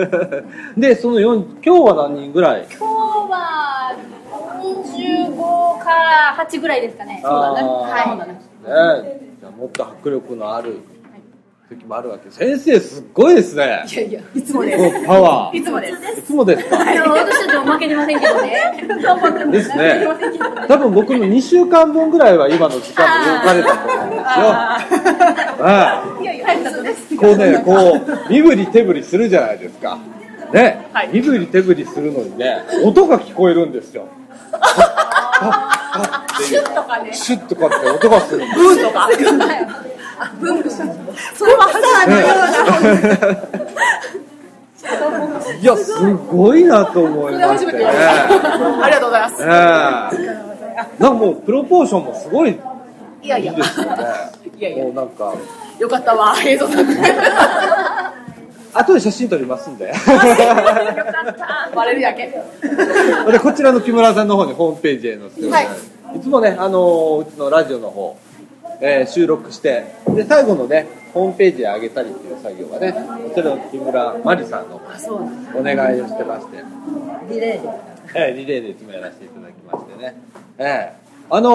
[0.78, 2.66] で、その4、今日は何人ぐらい？
[2.70, 2.84] 今日
[3.30, 3.94] は
[4.62, 7.60] 25から8ぐらいですかねそうだね。
[7.60, 9.02] あーはい。
[9.02, 10.78] ねじゃあもっと迫力のある
[11.76, 12.30] 時もあるわけ。
[12.30, 13.84] 先生すっごいですね。
[13.90, 15.56] いやいやいつもでこのパワす。
[15.56, 16.18] いつもでー。
[16.18, 16.92] いつもですか？
[16.92, 20.06] いや私たちも負けてませんけどね頑張ってですね。
[20.68, 24.24] 多分僕の2週間分ぐらいは今の時間で動かれたと思うんですよ。
[25.64, 27.16] はいいやいや入ったとです。
[27.16, 29.98] こうね、こう、身振り手振りするじゃないですか。
[30.52, 34.06] ね、はい身振り手振りするのにね、音が聞こえるんですよ。
[34.52, 37.10] ああっていうとかね。
[37.12, 39.08] シュッとかって音がするんですブーとか。
[41.34, 42.30] それはさあのよう
[43.28, 43.62] な。
[45.60, 47.84] いや、すごいなと思いましてね。
[47.84, 49.42] ありがとうございます。
[49.42, 49.46] え
[50.38, 50.52] え
[50.98, 52.58] なんかもうプロポーションもすごいい
[53.22, 53.56] いやいやい。
[54.58, 55.34] やいやもうなんか、
[55.78, 56.82] よかったわ映像撮って。
[58.74, 59.92] 後で写真撮りますんで。
[61.74, 62.32] バレるやけ。
[63.30, 65.62] でこちらの木村さんの方にホームページへ載せております、、
[66.04, 68.16] はいつもね、あのーうちのラジオの方、
[68.84, 75.58] えー収録してで最後のねホームページへ上げたりっていう作業はねこちらの木村真理さんのあそうなんだ。
[75.58, 76.56] お願いをしてまして、
[77.30, 77.68] リレーで。
[78.14, 80.14] えーリレーでいつもやらせていただきましてね、
[80.58, 81.52] えーあのー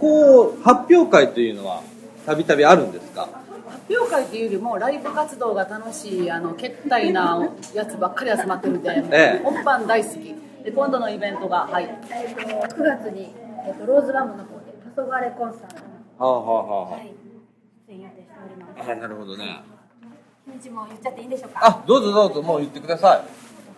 [0.00, 1.82] こう発表会というのは
[2.26, 3.28] たびたびあるんですか？
[3.68, 10.34] 発表会っていうよりもライブ活動が楽しいあのけったいなやつばっかり集まってるんで、ええ本番大好き。
[10.64, 11.88] で今度のイベントがはい。
[12.10, 13.34] えっと9月に、
[13.66, 15.89] えっと、ローズバムの方で「黄昏コンサート」は
[16.20, 17.14] あはあはの、はい、
[17.88, 19.62] 出演予定しておりますあ、あなるほどね。
[20.62, 21.60] 日も言っちゃっていいんでしょうか？
[21.66, 23.24] あどうぞどうぞもう言ってくださ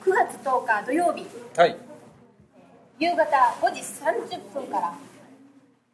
[0.04, 1.22] 9月10日土曜日。
[1.22, 1.26] い
[1.56, 1.76] はい。
[2.98, 3.24] 夕方
[3.60, 4.92] 5時30分から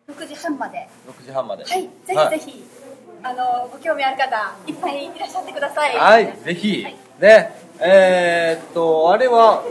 [0.09, 0.89] 6時半まで。
[1.07, 1.65] 6時半まで。
[1.65, 2.65] はいぜひぜひ、
[3.23, 5.97] あのご興味ある方いっぱいいらっしゃってください。
[5.97, 6.97] はい、ぜひ、はい。
[7.21, 9.65] ね、えーっと、あれは、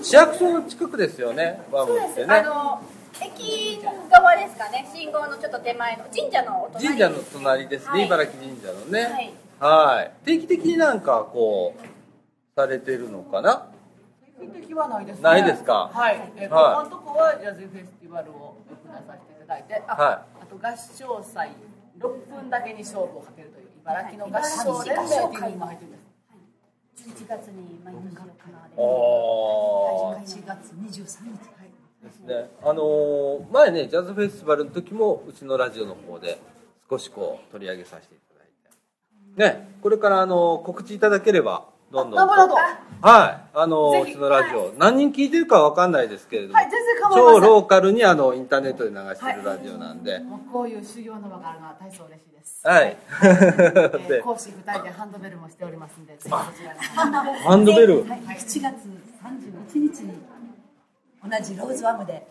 [0.00, 2.34] 市役所の近くですよね、ワそうです、ムってね。
[2.34, 2.80] あの
[3.24, 4.88] 駅側ですかね。
[4.92, 8.06] 信号のちょっと手前の神社の神社の隣ですね、はい。
[8.06, 9.00] 茨城神社のね。
[9.02, 9.32] はい。
[9.60, 10.12] はい。
[10.24, 11.80] 定期的になんかこう、
[12.54, 13.66] されてるのかな？
[14.52, 15.22] 的はないですね。
[15.22, 15.90] ないですか？
[15.92, 16.76] はい、えーこはい。
[16.76, 21.50] このとこはジャズフェスティバルをよく出させていただいてあ,、はあと合唱祭
[21.98, 26.02] 6分だけに勝負をかけるという茨城の合唱連盟はいっていうのも入ってるんです。
[27.02, 28.76] 11月に毎年行われる。
[28.76, 30.22] おー。
[30.22, 31.61] 8月23日はい
[32.02, 32.50] ですね。
[32.62, 36.38] あのー前ね、ジャズフェスティバルの時も、うちのラジオの方で、
[36.90, 39.58] 少しこう、取り上げさせていただいて。
[39.60, 42.28] ね、これからあのー告知いただければ、どんどん
[43.02, 43.58] はい。
[43.58, 46.68] あの、うちのラジオ、何人聞いてるかわかんないですけれども、はい
[47.14, 52.66] 超ローカルにあの、インターネットで流してるラジオなんで、もうこういう修行の場があるのは大層嬉しいです。
[52.66, 52.96] はい。
[53.22, 56.78] えーで、講師2人でハンドベルもしておりますんで、ぜひそちらに。
[57.40, 58.62] ハンドベル、はい、7月31
[59.74, 60.14] 日に
[61.24, 62.26] 同じローズワムで、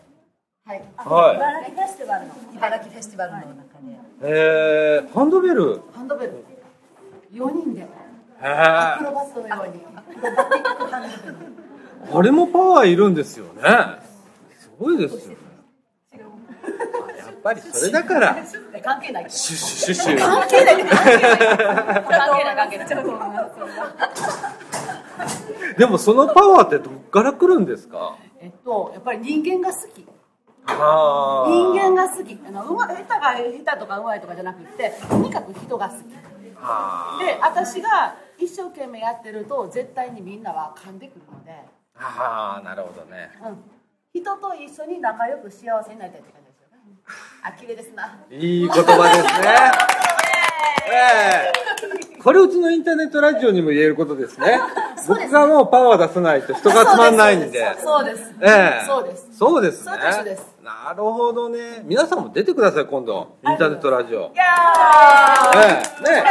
[0.66, 1.36] はい、はい。
[1.36, 3.54] 茨城フェスティバルの茨城フェスティバルの中で、
[4.22, 6.44] えー、ハンドベル、ハンドベル。
[7.32, 7.80] 4人で。
[7.80, 7.86] へ
[8.44, 9.82] アクーロバットのように。
[12.14, 13.62] あれもパワーいるんですよね。
[14.60, 15.36] すごいですよね。
[16.12, 18.36] やっぱりそれだから、
[18.74, 19.30] え関係ない。
[19.30, 20.28] シュッシュシュッシュ。
[20.28, 21.38] 関係ない関係ない。
[22.04, 23.04] 関係ない関係ない。
[25.78, 28.16] でもそのパワーってどっから来るんですか？
[28.42, 30.04] えっとやっぱり人間が好き。
[30.66, 32.38] は人間が好き。
[32.46, 36.00] あのうま下手が下手とかうまいとかじゃなくってとにかく人が好き。
[36.56, 41.52] はで私が一生懸命やってると絶対にみんなは噛んでくるので、
[41.96, 43.30] あ、はあ、なるほどね。
[43.44, 43.62] うん、
[44.12, 46.78] 人と一緒に仲良く幸せになりたいって感じですよね。
[47.44, 48.18] あ綺麗ですな。
[48.28, 49.54] いい言葉ですね。
[50.90, 51.71] ええ
[52.22, 54.60] これうちのインターネットラジオにも言えることですね。
[54.96, 55.08] す。
[55.08, 57.76] 僕がもうパワー出さないと人が集まんないんで。
[57.82, 58.32] そうです。
[58.40, 58.86] ええ。
[58.86, 59.28] そうです。
[59.36, 59.92] そうですね。
[60.12, 60.56] そうです。
[60.62, 61.82] なるほどね。
[61.84, 63.36] 皆さんも出てください、今度。
[63.44, 64.30] インターネットラジオ。
[64.32, 64.36] い。
[64.36, 64.44] や
[65.56, 66.12] ええ。
[66.12, 66.24] ね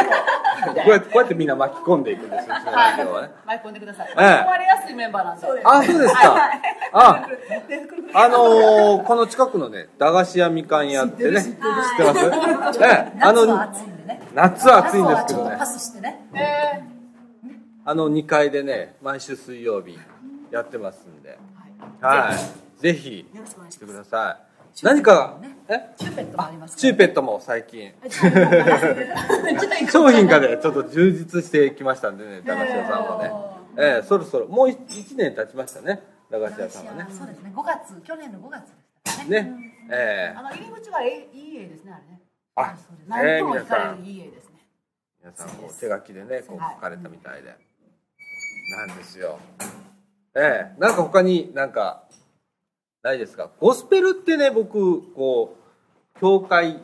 [0.76, 0.82] え。
[0.82, 3.32] こうやって、こうやってみんな巻き込んでいくんですよ、うちのラジオはね。
[3.46, 4.08] ー巻き込んでください。
[4.08, 4.16] ええ。
[4.16, 5.48] 巻き込まれやすいメンバーなんで。
[5.66, 6.50] あ、そうですか。
[6.94, 7.28] あ、
[8.14, 11.60] あのー、この近くのね、駄菓子屋みかん屋ってね、知って
[12.04, 12.14] ま
[12.74, 12.80] す。
[12.82, 13.46] ええ、あの、
[14.20, 14.22] ね。
[14.34, 15.56] 夏は暑いんですけどね。
[15.58, 16.28] パ、スしてね。
[16.34, 16.84] え
[17.84, 19.98] あの2階でね、毎週水曜日
[20.52, 21.40] やってますんで、
[22.00, 22.36] は
[22.80, 22.82] い。
[22.82, 23.26] ぜひ、
[23.70, 24.52] 来てください。
[24.84, 25.38] 何か、
[25.68, 25.94] え？
[25.98, 33.32] チューペットもありますチューペットも最近、 ッ商品がね、ちょっと充実してきましたんでね、駄菓子屋さんもね。
[33.78, 37.08] ええ、そろそろ、もう1年経ちましたね、駄菓子屋さんはね。
[37.10, 37.52] そうですね。
[37.56, 38.64] 5月去年の5月
[39.04, 39.42] でしたね。
[39.42, 39.54] ね。
[39.90, 40.38] ええ。
[40.38, 42.21] あの入り口がえいい絵ですねあれね
[42.56, 42.76] あ、
[43.08, 44.66] 何ねとも惹かれるいい絵ですね。
[45.20, 47.56] 皆さんこう手書きでね、こう書かれたみたいで。
[48.88, 49.40] なんですよ。
[50.36, 50.80] ええ。
[50.80, 52.04] なんか他になんか、
[53.04, 53.50] ないですか？
[53.60, 55.56] ゴスペルってね、僕、こ
[56.16, 56.82] う、教会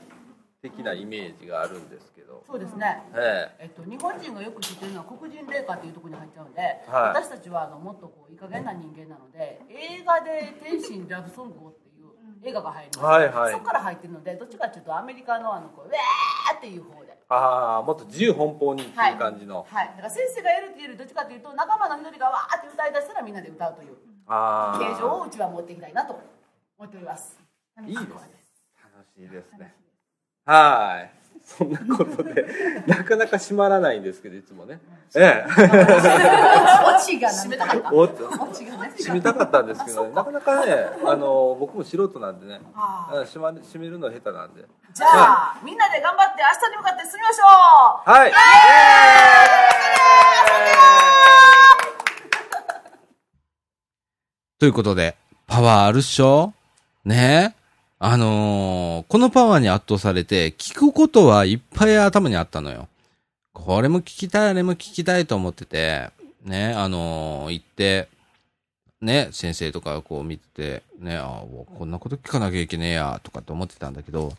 [0.62, 2.44] 的なイメージがあるんですけど。
[2.48, 3.04] そうですね。
[3.16, 3.66] ええ。
[3.66, 7.24] っと、日本人がよく知ってるのは黒人霊歌っていうところに入っちゃうんで、はい。
[7.24, 11.87] 私たちはあのもっとこういい加減な人間なので映画で「天心ラブソングを」って
[12.44, 17.18] 映画が入ります、はいはいそこから入ってるのでどっちかっていうとアメリカのあのこうウェーっていう方で。
[17.30, 19.66] ああ、もっと自由奔放にっていう感じの。
[19.70, 23.98] はい、だから先生がやるっていうよりどっちかというと仲間の一人がわーって歌い出したらみんなで歌うという。
[24.28, 26.20] 形状をうちは持っていきたいなと
[26.78, 27.40] 思っております
[27.86, 28.08] いいです。
[28.10, 29.74] 楽しいですね。
[30.46, 31.27] はい。
[31.48, 32.46] そんなことで、
[32.88, 34.80] なかなか閉まらないんですけど、いつもね。
[35.16, 35.48] ええ。
[35.48, 35.56] オ
[37.02, 37.94] チが締めたかった。
[37.94, 38.26] おっと。
[38.28, 44.66] オチがね閉めたかったんですけどね、なかなかね、あの、僕も素人なんでね、あうん閉まる閉めるの下手なんで。
[44.94, 47.44] じゃあ、みんなで頑張って明日に向かって進みましょ
[48.06, 48.10] う。
[48.12, 48.34] はい。
[54.60, 56.54] ということで、パワーあるっしょ？
[57.06, 57.56] ね
[58.00, 62.88] あのーこのパワーに圧倒されて、聞くことはいっぱい頭にあったのよ。
[63.54, 66.10] これも聞きたい、あれも聞きたいと思ってて、
[66.44, 68.08] ね、あのー行って、
[69.02, 71.44] ね、先生とかこう見てて、ね、あ
[71.78, 74.34] こんなこと聞かなきゃいけねえや、とかって思ってたんだけど、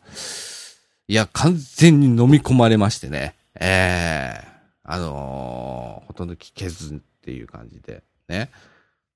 [1.08, 4.48] いや、完全に飲み込まれましてね、ええ
[4.90, 8.50] あのほとんど聞けずっていう感じで、ね。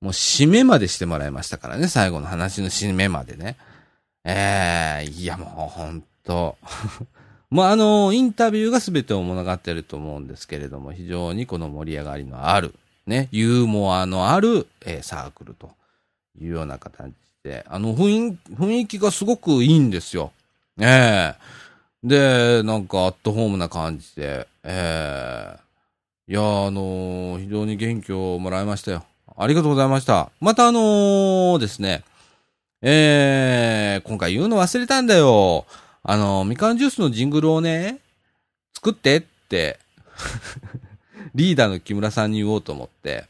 [0.01, 3.57] もう締めまでしてもらいましたからね、最後の話の締めまでね。
[4.25, 6.57] ええいやもうほんと。
[7.51, 12.75] もうあの、インタビューが全てを物語ってると思うんですけれども、非常にこの盛り上がりのある、
[13.07, 15.71] ね、ユーモアのある、えーサークルと
[16.41, 17.13] いうような形
[17.43, 20.33] で、あの雰囲雰囲気がすごくいいんですよ。
[20.81, 21.37] ええ
[22.03, 25.63] で、なんかアットホームな感じで、ええ
[26.29, 29.05] いや、あの非常に元気をもらいましたよ。
[29.37, 30.31] ありがとうございました。
[30.41, 32.03] またあのですね、
[32.85, 35.67] えー、今回言うの忘れたんだよ。
[36.03, 38.01] あの、みかんジュースのジングルをね、
[38.75, 39.79] 作ってって、
[41.33, 43.27] リーダーの木村さんに言おうと思って、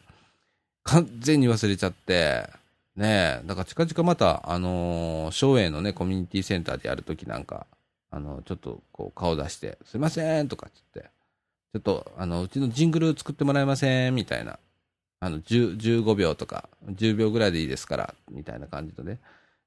[0.84, 2.48] 完全に忘れちゃって、
[2.96, 7.66] ねえ、だから近々また、あのー、昭栄のね、コミュニティセンターでやるときなんか、
[8.11, 11.11] あの、ちょっとこう顔出して、すいませんとかっつって、
[11.74, 14.59] ちょっと、あの、うちのジングル作ってもらえませんみたいな。
[15.20, 19.18] あの、10 15秒とか、10秒ぐらいでいいですから、みたいな感じでね。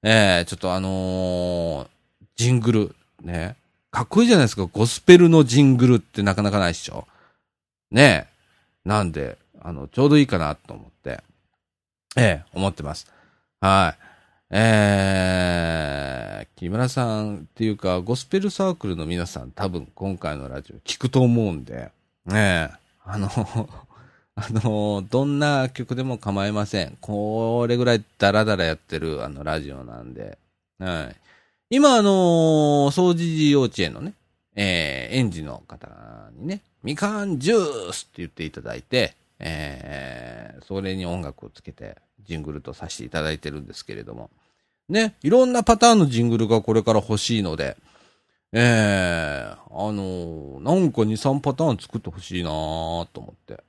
[0.07, 1.87] ええちょっとあのー
[2.35, 3.55] ジングル、ね。
[3.91, 4.65] かっこいいじゃないですか。
[4.65, 7.07] ゴスペルのジングルってなかなかないっしょ。
[7.91, 8.27] ね
[8.85, 8.87] え。
[8.87, 11.23] なんで、あの、ちょうどいいかなと思って、
[12.17, 13.11] ええ思ってます。
[13.61, 14.03] はい。
[14.51, 21.89] えー、木村さんっていうか、ゴスペルサークルの皆さん多分今回のラジオ聞くと思うんで、
[22.25, 22.69] ねえ、
[23.05, 23.29] あの、
[24.35, 26.97] あの、どんな曲でも構いません。
[26.99, 30.37] これぐらいダラダラやってるあのラジオなんで、
[30.77, 31.15] はい。
[31.69, 34.13] 今あの掃除時幼稚園のね、
[34.55, 35.87] えー、園児の方
[36.33, 44.29] にね、みかんジュースって言っていただいて、えー、それに音楽をつけてジングルとさせていただいてるんですけれども、
[44.89, 47.77] ね、いろんなパターンのジングルがこれから欲しいので、
[48.51, 53.63] えー、あのーなんか2、3パターン作ってほしいなーと思って。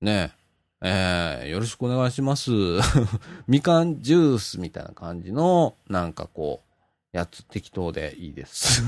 [0.00, 0.32] ね
[0.80, 2.50] え、えー、よろしくお願いします。
[3.46, 6.62] みかんジュースみたいな感じの、なんかこ
[7.12, 8.82] う、やつ適当でいいです。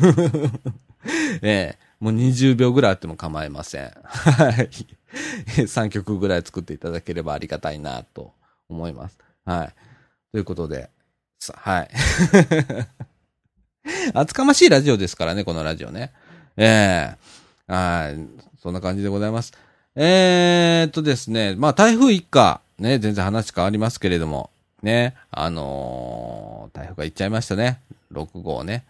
[1.42, 3.92] え えもう20秒ぐらいあっても構いません。
[4.04, 4.70] はい。
[5.66, 8.32] 3曲ぐらい作っていただければありがたいなと
[8.70, 9.18] 思います。
[9.44, 9.74] はい。
[10.32, 10.88] ということで、
[11.56, 11.90] はい。
[14.14, 16.12] 厚かましいラジオですからね、このラジオね。
[16.56, 18.16] ええはい。
[18.62, 19.52] そんな感じでございます。
[19.94, 24.50] えー、っとですね、まあ台風一過、ね、全然話変わりますけれども、
[24.82, 27.80] ね、あのー台風が行っちゃいましたね。
[28.12, 28.84] 6号ね。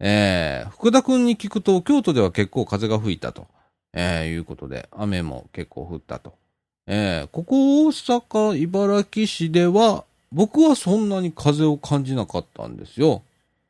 [0.00, 3.46] えー、福田くんに聞くと、京都では結構風が吹いたと、
[3.92, 6.34] えー、いうことで、雨も結構降ったと。
[6.86, 13.22] えー、ここ大阪、茨城市では、僕はそんなに風を感じなかったんですよ。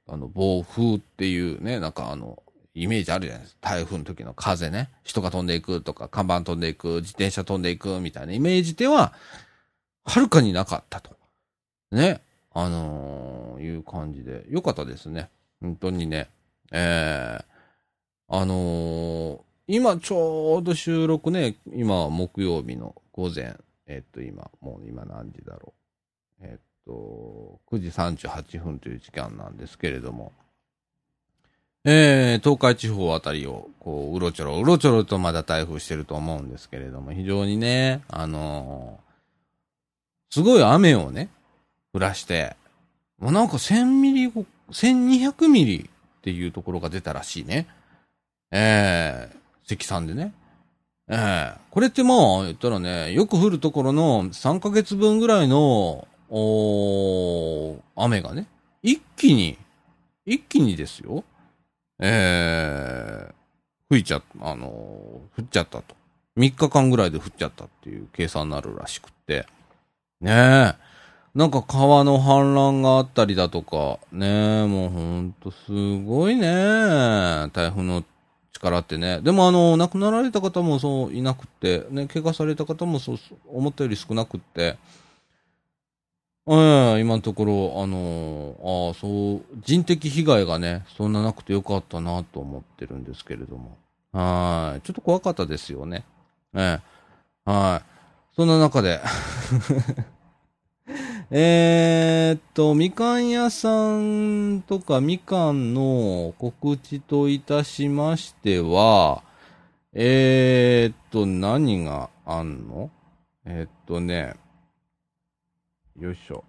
[0.09, 2.43] あの、暴風っていうね、なんかあの、
[2.75, 3.71] イメージあるじゃないですか。
[3.71, 4.91] 台風の時の風ね。
[5.05, 9.15] 人が飛んでいくとか、看板飛んでいく、自転車飛んでいくみたいなイメージでは、
[10.05, 11.17] はるかになかったと。
[11.93, 12.21] ね。
[12.53, 14.45] あのーいう感じで。
[14.49, 15.31] よかったですね。
[15.61, 16.29] 本当にね。
[16.73, 17.45] ええ
[18.29, 23.57] あのー今ちょうど収録ね、今木曜日の午前、
[23.87, 25.73] えっと今、もう今何時だろ
[26.43, 26.45] う。
[26.45, 30.33] えっと、9時38分という時間なんですけれども、
[31.85, 39.05] えー、東海地方あたりを、こう、うろちょろ、うろちょろとまだ台風してると思うんですけれども、非常にね、あのー
[40.35, 41.29] すごい雨をね、
[41.93, 42.57] 降らして、
[43.21, 44.33] もうなんか1000ミリ、
[44.73, 47.69] 1200ミリっていうところが出たらしいね。
[48.51, 50.35] ええ積算でね。
[51.07, 58.49] ええこれってまあ、言ったらね、よく降るところの3ヶ月分ぐらいの、お雨がね、
[58.83, 59.57] 一気に、
[60.27, 61.23] 一気にですよ。
[62.01, 63.35] ええ
[63.89, 65.95] 吹いちゃあのー降っちゃったと。
[66.37, 69.47] 3日間ぐらいで降っちゃったっていう計算になるらしくって。
[70.21, 70.75] ねえ。
[71.35, 75.73] なんか川の氾濫があったりだとか、ねえ、もうほんとす
[76.05, 76.47] ごいね。
[77.53, 78.05] 台風の
[78.53, 79.21] 力ってね。
[79.21, 83.19] でもあの、亡くなられた方もそういなくって、ね、怪我された方もそう、
[83.49, 84.77] 思ったより少なくって、
[86.47, 93.79] ええ今のところ、あのああ、そう、人的被害がね、そんななくてよかったなと思ってるんですけれども。
[94.13, 94.81] はい。
[94.83, 96.05] ちょっと怖かったですよね。
[96.55, 96.81] え
[97.47, 97.87] えはい。
[98.37, 99.01] そんな中で、
[101.31, 109.23] えーっと、みかん屋さんとかみかんの告知といたしましては、
[109.95, 112.91] えーっと、何があんの？
[113.47, 114.35] えっとね、
[116.01, 116.43] よいしょ。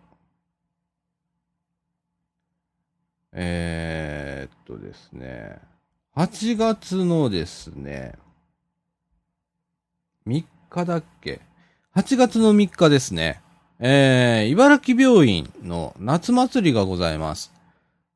[3.32, 5.60] えーっとですね、
[6.16, 8.14] 8月のですね、
[10.26, 11.42] 3日だっけ
[11.96, 13.42] ?8 月の3日ですね。
[13.80, 17.54] えー、茨城病院の夏祭りがございます。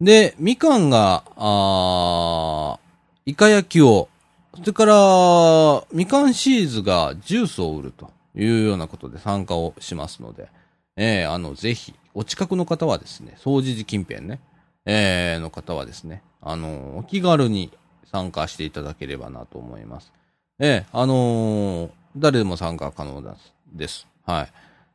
[0.01, 4.09] で、みかんが、あーイカ焼きを、
[4.55, 10.49] それから、みかんシーズがジュースを売るというようなことで参加をしますので、
[10.95, 14.39] えー、あの、ぜひ、お近くの方はですね、総除寺近辺ね、
[14.85, 17.71] えー、の方はですね、あの、お気軽に
[18.11, 20.11] 参加していただければなと思います。
[20.59, 23.53] えー、あのー誰でも参加可能です。
[23.71, 24.07] です。
[24.25, 24.51] はい。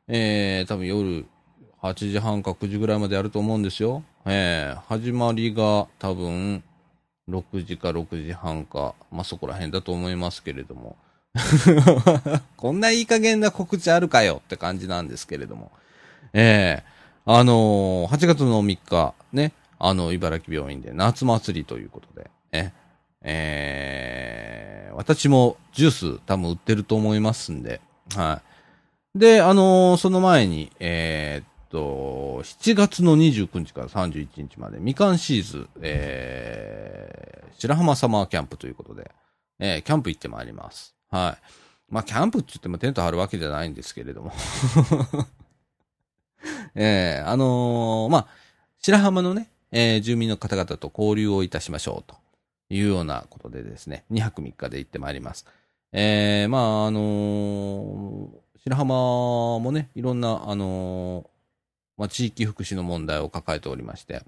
[0.08, 1.26] えー、多分夜
[1.80, 4.02] 8時半か9時ぐらいまでやると思うんですよ。
[4.26, 6.62] えー、始まりが多分
[7.28, 10.96] 6時か6時半か、まあ、そこら辺だと思いますけれども。
[12.56, 15.70] こんないい加減な告知あるかよって感じなんですけれども。
[16.34, 22.72] えー、あのー8月の3日、ね、あの、茨城病院で夏祭りということで、え、
[23.22, 27.80] えー、私もジュース多分売ってると思いますんで、
[28.14, 28.42] は
[29.14, 29.18] い。
[29.18, 39.12] で、あのーその前に、えーっと、7月の29日から31日まで、みかんシーズ、えー、白浜サマーキャンプということで、
[39.60, 40.96] えー、キャンプ行ってまいります。
[41.10, 41.92] はい。
[41.92, 44.32] まあ、キャンプって言ってもテント張るわけじゃないんですけれども。
[46.74, 48.26] えー、あのーまあ、
[48.80, 52.16] 白浜のね、えー住民の方々と交流をいたしましょうと。
[52.70, 55.46] いうようなことでですね、2泊3日で行ってまいります。
[55.92, 58.28] えー、まあ、あのー
[58.64, 61.26] 白浜もね、いろんな、あのー
[61.98, 64.22] まあ、地域福祉の問題を抱えておりまして、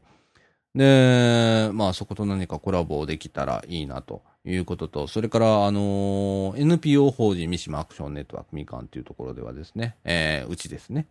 [0.77, 11.07] で、まあ、そこと何かコラボできたらいいなということと、それから、あのー NPO 法人三島アクションネットワークみかんというところではですね、えーうちですね。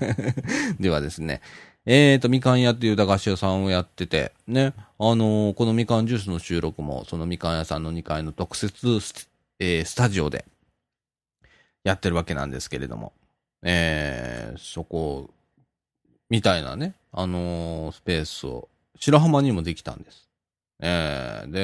[0.78, 1.40] ではですね、
[1.86, 9.28] えーと、みかん屋っていう駄菓子屋さんをやってて、ね、あのーこのみかんジュースの収録も、そのみかん屋さんの2階の特設ス,、
[9.58, 10.44] えースタジオで
[11.82, 13.14] やってるわけなんですけれども、
[13.62, 15.30] えーそこ、
[16.28, 18.68] みたいなね、あのースペースを、
[19.04, 20.28] 白浜にもできたんです。
[20.78, 21.58] えーで、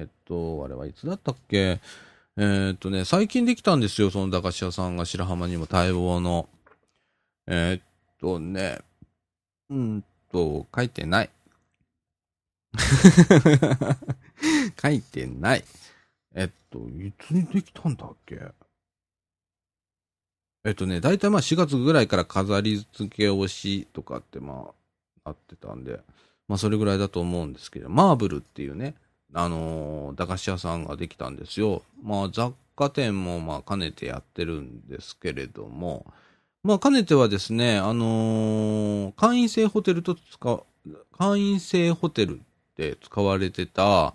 [0.00, 1.80] えっと、あれはいつだったっけ？
[2.36, 6.48] えーっとね、最近できたんですよ、その駄菓子屋さんが白浜にも待望の。
[7.46, 7.82] えーっ
[8.20, 8.80] とね、
[9.68, 11.30] うんと、書いてない。
[14.82, 15.64] 書いてない。
[16.34, 18.40] えっと、いつにできたんだっけ？
[20.64, 24.74] えっとね、だいたいまあ4月ぐらいから飾り付けをしとかってま
[25.24, 26.00] あ、あってたんで、
[26.50, 28.96] まあそれぐらいだと思うんですけど、マーブルっていうね、
[29.32, 31.82] あのー駄菓子屋さんができたんですよ。
[32.02, 36.04] まあ雑貨店もまあ兼ねてやってるんですけれども、
[36.64, 40.64] まあ兼ねてはですね、あのー会員制ホテルと使う、
[41.16, 42.42] 会員制ホテルっ
[42.74, 44.12] て使われてた、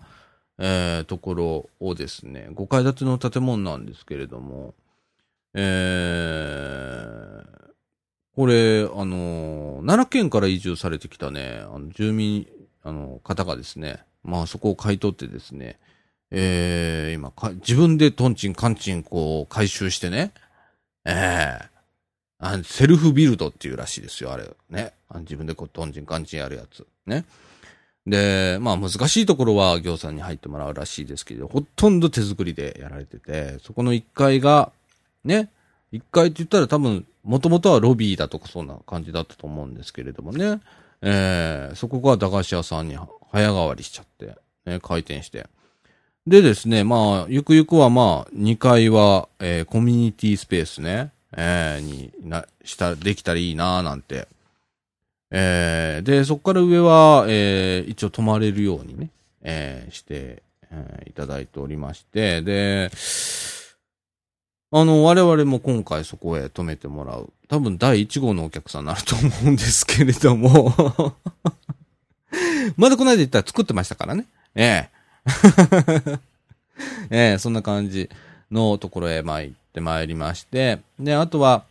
[0.58, 4.74] えーところをですね、5階建ての建物なんですけれども、
[5.54, 7.65] えー
[8.36, 12.48] これ、あの奈良県から移住されてきたね、あの住民、
[12.84, 15.80] あの、方がですね、まあそこを買い取ってですね、
[16.32, 20.34] えー今か、自分でトンチンカンチンこう回収してね、
[21.06, 21.76] ええ
[22.40, 24.50] あセルフビルドっていうらしいですよ、あれ。
[24.70, 24.94] ね。
[25.08, 26.86] あの自分でこうトンチンカンチンやるやつ。
[27.06, 27.26] ね。
[28.06, 34.72] で、まあ難しいところは行さんに入ってもらうらしいですけど、ほとんど手作りでやられてて、そこの1階が、
[35.24, 35.50] ね、
[35.94, 40.62] 1階って言ったら多分、もともとはロビーだとかそんな感じだったと思うんですけれどもね、
[41.02, 42.98] えーそこが駄菓子屋さんに
[43.32, 45.48] 早変わりしちゃって、ね、開店して。
[46.28, 54.28] でですね、まあ、ゆくゆくはまあ、2階は、えーコミュニティスペースね、えーにな、した、できたらいいなぁなんて。
[55.32, 59.10] えーで、そこから上は、えー一応泊まれるようにね、
[59.44, 62.90] えーして、えーいただいておりまして、で、
[64.72, 67.32] あの、我々も今回そこへ泊めてもらう。
[67.48, 70.74] 多分第1号のお客さんになると思うんですけれども。
[72.76, 74.26] まだこの間言ったら作ってましたからね。
[74.56, 76.20] ええ
[77.10, 78.10] ええそんな感じ
[78.52, 80.80] のところへ参ってまいりまして。
[81.00, 81.64] で、あとは、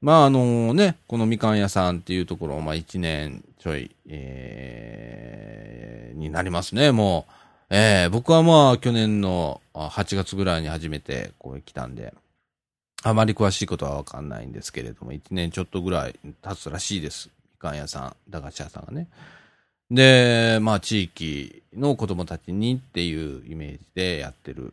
[0.00, 5.84] まああのね、このみかん屋さんっていうところを、まあ1年ちょい、えー
[6.14, 7.32] になりますね、もう。
[7.70, 12.14] ええ僕はまあ去年の8月ぐらいに初めてこう来たんで、
[13.06, 17.28] あまり詳しいことはわかんないんですけれども、1年ちょっとぐらい経つらしいです。
[17.52, 19.08] みかん屋さん、駄菓子屋さんがね。
[19.90, 24.72] で、まあ地域の子供たちにっていうイメージでやってる、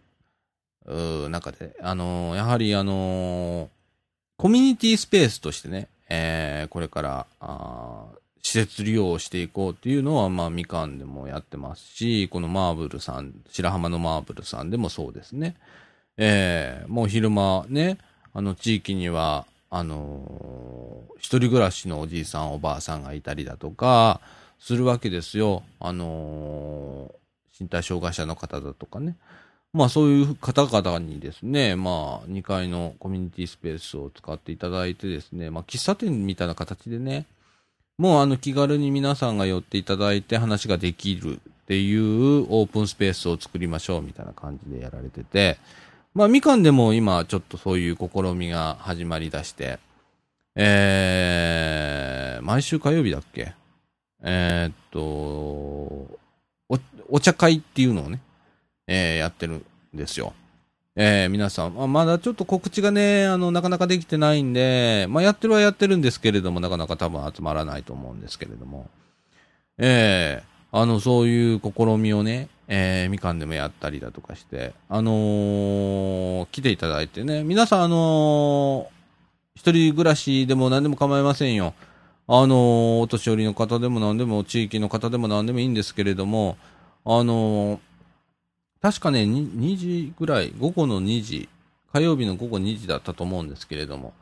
[1.30, 3.68] 中で、あのーやはりあのー
[4.38, 8.06] コミュニティスペースとしてね、えーこれから、あ
[8.42, 15.56] 施設利用をしていこうっていうのは、まあ、みかんでもやってますし、このマーブルさん、白浜のマーブルさんでもそうですね。
[16.16, 17.98] えーもう昼間ね、
[18.34, 24.22] あの地域には、あのー一人暮らしのおじいさん、おばあさんがいたりだとか、
[24.60, 25.64] するわけですよ。
[25.80, 27.22] あのー
[27.60, 29.16] 身体障害者の方だとかね。
[29.74, 37.26] まあそういう方々にですね、まあ2階のコミュニティスペースを使っていただいてですね、まあ喫茶店みたいな形でね、
[37.98, 45.58] もうあの気軽に皆さんが寄っていただいて話ができるっていうオープンスペースを作りましょうみたいな感じでやられてて、
[46.14, 49.80] まあみかんでも今ちょっとそういう試みが始まりだして、
[50.56, 53.54] えー、毎週火曜日だっけ？
[54.22, 56.20] えーっと、お、
[57.10, 58.20] お茶会っていうのをね、
[58.88, 60.34] えーやってるんですよ。
[60.98, 68.90] えー皆さん、まあ、まだちょっと告知がね、あの、なかなかできてないんで、まあ、やってるはやってるんですけれども、なかなか多分集まらないと思うんですけれども、
[69.78, 79.02] えーあの、そういう試みをね、えーみかんでもやったりだとかして、あのー来ていただいてね、皆さん、あのー
[79.56, 81.74] 一人暮らしでも何でも構いませんよ。
[82.28, 86.58] あのお年寄りの方でも何でも、地域の方でも何でもいいんですけれども、
[87.04, 87.82] あの
[88.82, 91.50] 確かね、2時ぐらい、午後の2時、
[91.92, 94.14] 火曜日の午後2時だったと思うんですけれども、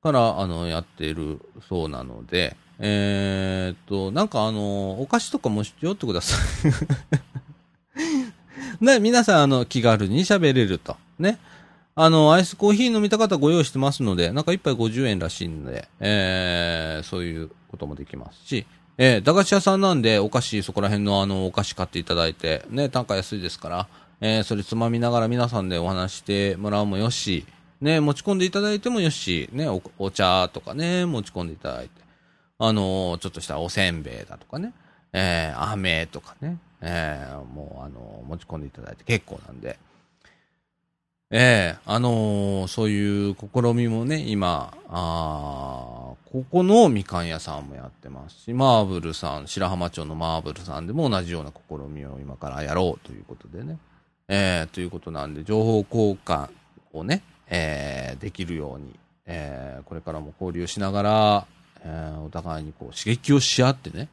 [0.00, 6.36] から、あの、やっているそうなので、えーっと、なんかあの、お菓子とかもしよってくださ
[6.68, 6.70] い。
[8.80, 10.96] ね、皆さん、あの、気軽に喋れると。
[11.18, 11.38] ね。
[11.94, 18.66] あの、アイスコーヒー飲みた方ご用意してますので、なんか一杯50円らしいんで、えー、そういうこともできますし、
[18.98, 23.88] えー、駄菓子屋さんなんで、お菓子、そこら辺のあの、お菓子買っていただいて、ね、単価安いですから、
[24.20, 27.46] えー、それつまみながら皆さんでお話してもらうもよし、
[27.80, 31.90] ね、持ち込んでいただいてもよし、ね、おお茶とかね、持ち込んでいただいて、
[32.58, 34.72] あのーちょっとしたおせんべいだとかね、
[35.12, 39.78] えー、飴とかね、えー、もうあの持ち込んでいただいて結構なんで、
[41.30, 53.78] ええあのーそういう試みもね、今、あここのみかん屋さんもやってますし、マーブルさん、白浜町のマーブルさんでも同じような試みを今からやろうということでね、
[54.28, 56.48] ええということなんで、情報交換
[56.92, 58.94] をね、ええできるように、
[59.26, 61.46] ええこれからも交流しながら、
[61.80, 64.08] えーお互いにこう刺激をし合ってね、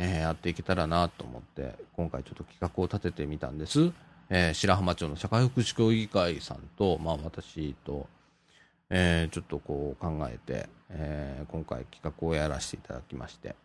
[0.00, 3.90] えーやっていけたらなと思って、今回ちょっと企画を立ててみたんです。
[4.30, 8.06] えー白浜町の社会福祉協議会さんと、まあ私と、
[8.90, 13.56] えーちょっとこう考えて、えー今回企画をやらせていただきまして。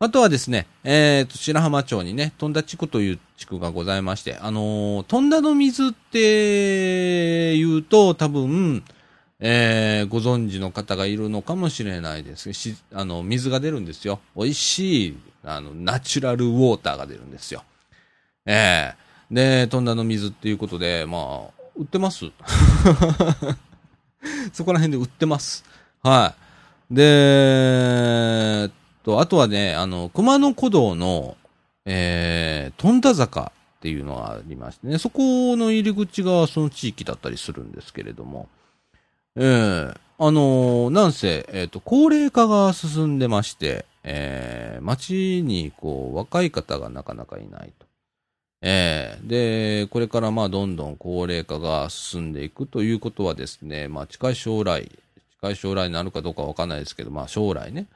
[0.00, 8.84] あとはですね、えーと、白浜町にね、富田地区という地区がございまして、あのー、富田の水って言うと多分、
[9.40, 14.20] えーご存知の方がいるのかもしれないですし、あの、水が出るんですよ。
[14.36, 15.16] 美味しい、
[15.48, 17.64] あの、ナチュラルウォーターが出るんですよ。
[18.46, 21.40] ええで、富田の水っていうことで、まあ、
[21.76, 22.26] 売ってます？
[24.52, 25.64] そこら辺で売ってます。
[26.02, 26.34] は
[26.90, 26.94] い。
[26.94, 28.70] で、えっ
[29.04, 31.36] と、あとはね、あの、熊野古道の、
[31.84, 38.48] えー、富田坂っていうのがありましてね、そこの入り口がその地域だったりするんですけれども、
[39.36, 47.86] ええあのなんせ、えっ、と、高齢化が進んでまして、えー、街に、こう、若い方がなかなかいないと。
[48.62, 54.90] ええで、これからまあどんどん高齢化が進んでいくということはですね、まあ近い将来、
[55.40, 57.86] 近い将来になるかどうかわかんないですけど、まあ将来ね、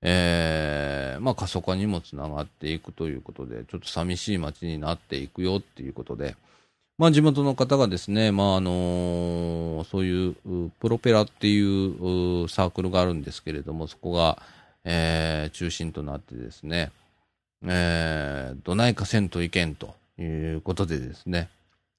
[0.00, 6.36] ええまあ過疎化にもつながっていくということで、ちょっと寂しい街になっていくよっていうことで、
[6.98, 14.40] まあ地元の方がですね、まああのそういうプロペラっていうサークルがあるんですけれども、そこが、
[14.84, 16.90] えー中心となってですね、
[17.66, 20.24] えー、どないかせんといけんとい
[20.54, 21.48] うことでですね、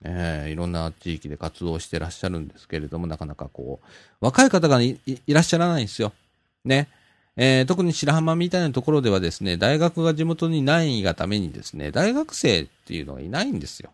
[0.03, 6.13] えーいろんな地域で活動してらっしゃるんですけれども、なかなかこう、若い方がいらっしゃらないんですよ。
[6.65, 6.87] ね。
[7.35, 13.91] えー特に白浜みたいなところではですね、大学が地元にないがためにですね、大学生っていうのがいないんですよ。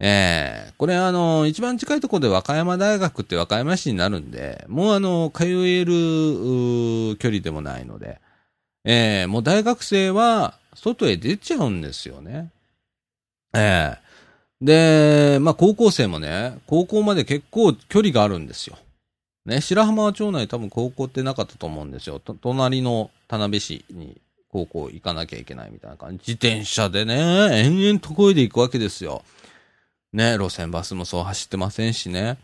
[0.00, 8.20] えーこれあの、一番近いところで和歌山大学って和歌山市になるんで、もうあの、通える距離でもないので、
[8.84, 12.50] えーもう大学生は外へ出ちゃうんですよね。
[13.56, 14.04] ええ
[14.60, 18.76] で、まあ高校生もね、高校まで結構距離があるんですよ。
[19.46, 22.18] ね、白浜町内多分高校ってなかったと思うんですよ。
[22.18, 26.18] と隣の田辺市に高校行かなきゃいけないみたいな感じ。
[26.18, 27.14] 自転車でね、
[27.64, 29.22] 延々とこいで行くわけですよ。
[30.14, 32.38] ね、路線バスもそう走ってませんしね。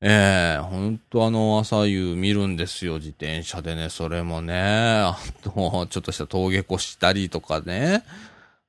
[0.00, 3.88] ええほんとあの朝夕見るんですよ、自転車でね。
[3.90, 8.04] それもね、あと、ちょっとした峠越したりとかね、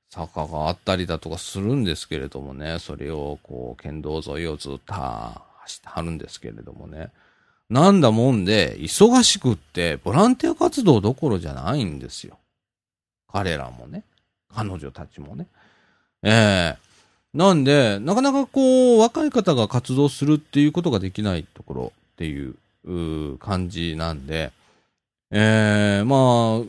[0.09, 7.11] 坂があったりだとかするんですけれどもね、それをこう、県道沿いをずっと走ってはるんですけれどもね。
[7.69, 12.39] なんだもんで、忙しくって、ボランティア活動どころじゃないんですよ。
[13.31, 14.03] 彼らもね。
[14.51, 15.45] 彼女たちもね。
[16.23, 16.84] ええ
[17.35, 22.55] なんで、なかなかこう、若い方が活動するっていうことができないところっていう
[22.85, 24.53] う感じなんで、
[25.31, 26.67] えー、まあ、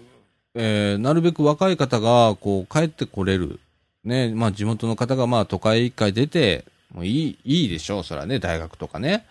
[0.54, 3.60] えーなるべく若い方がこう、帰ってこれる。
[4.02, 9.24] ね、まあ地元の方がまあ都会一回出て、もういい、いいでしょう、そらね、大学とかね。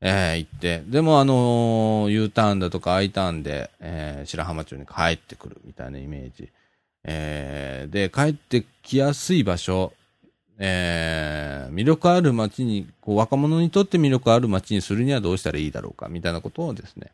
[0.00, 0.82] えー行って。
[0.86, 6.48] でもあのー U ターンだとか I ターンで、えー白浜町に帰ってくるみたいなイメージ。
[7.04, 9.92] えーで、帰ってきやすい場所、
[10.64, 17.08] えー魅力ある街に、こう若者にとって魅力ある街にするにはどうしたらいいだろうか、みたいなことをですね、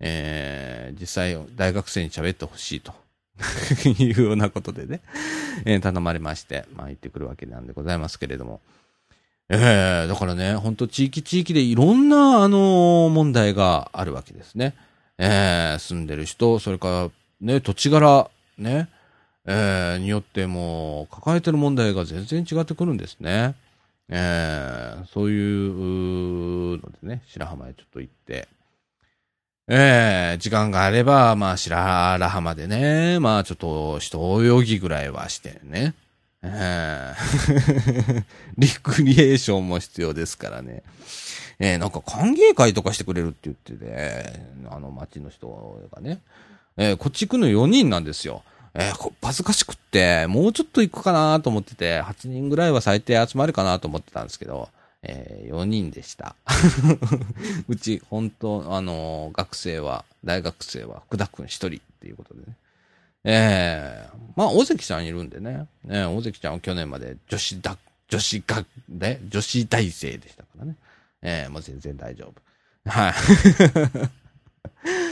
[0.00, 2.94] えー実際大学生に喋ってほしいと
[4.00, 5.00] いうようなことでね、
[5.66, 8.60] えー頼まれまして、まあ行ってくるわけなんでございますけれども。
[9.50, 14.74] ええだからね、本当地域地域でいろんな、あの問題があるわけですね。
[15.18, 17.10] ええ住んでる人、それから、
[17.42, 18.88] ね、土地柄、ね、
[19.46, 23.54] ええによっても、抱えてる問題が全然違ってくるんですね。
[24.08, 28.48] ええそういうのでね、白浜へちょっと行って、
[29.68, 35.94] ええ時間があれば、まあ、白浜でね、まあ、ちょっと、人泳ぎぐらいはしてね。
[36.42, 37.14] え
[38.08, 38.24] え
[38.58, 40.82] リクリエーションも必要ですからね。
[41.58, 44.32] えーなんか歓迎会とかしてくれるって言ってて、
[44.70, 46.20] あの町の人がね。
[46.76, 48.42] えーこっち行くの4人なんですよ。
[48.74, 54.68] えー恥ずかしくって、もうちょっと行くかなと思ってて、8人ぐらいは最低集まるかなと思ってたんですけど、
[55.02, 56.34] え4人でした。
[57.68, 61.70] うち、本当あの学生は、大学生は福田くん1人っ
[62.00, 62.56] ていうことでね。
[63.24, 65.66] ええまあ、大関ちゃんいるんでね。
[65.84, 70.76] ね大関ちゃんは去年まで女子だ、女子学で、女子大生でしたからね。
[71.22, 72.32] ええもう全然大丈
[72.84, 72.90] 夫。
[72.90, 73.14] はい。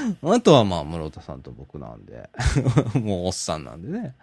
[0.22, 2.30] あとはまあ、室田さんと僕なんで、
[2.98, 4.14] もうおっさんなんでね。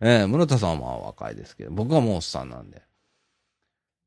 [0.00, 2.82] ええ室田さんはまあ若いですけど、僕はもうおっさんなんで。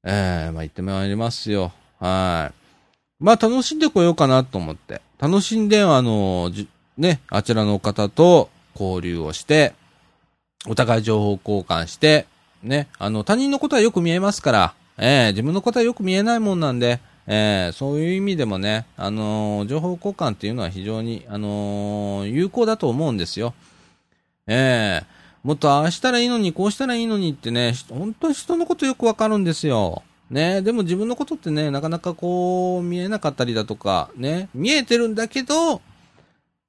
[0.04, 1.72] ええまあ行ってまいりますよ。
[1.99, 3.24] はい。
[3.24, 5.02] まあ楽しんでこようかなと思って。
[5.20, 6.52] 楽しんで、あの、
[6.98, 8.49] ね、あちらの方と
[8.80, 9.74] 交流をして、
[10.68, 12.28] お互い情報交換して、
[12.64, 23.54] ね、あの、他人のことはよく見えますから、ええ自分のことはよく見えないもんなんで、ええそういう意味でもね、あのー情報交換っていうのは非常に、あのー有効だと思うんですよ。
[24.48, 25.06] ええ
[25.44, 30.04] もっとああしたらいいのに、こうしたらいいのにってね、本当に人のことよくわかるんですよ。
[30.30, 35.82] ね、でも自分のことってね、なかなかこう、見えなかったりだとか、ね、見えてるんだけど、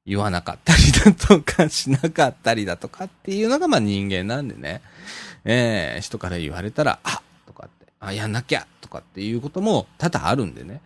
[0.06, 4.80] 言わなかったりだとか、しなかったりだとかっていうのがまあ人間なんでね、
[5.44, 10.81] ええ人から言われたら、あとかって、あ、やんなきゃとかっていうことも多々あるんでね、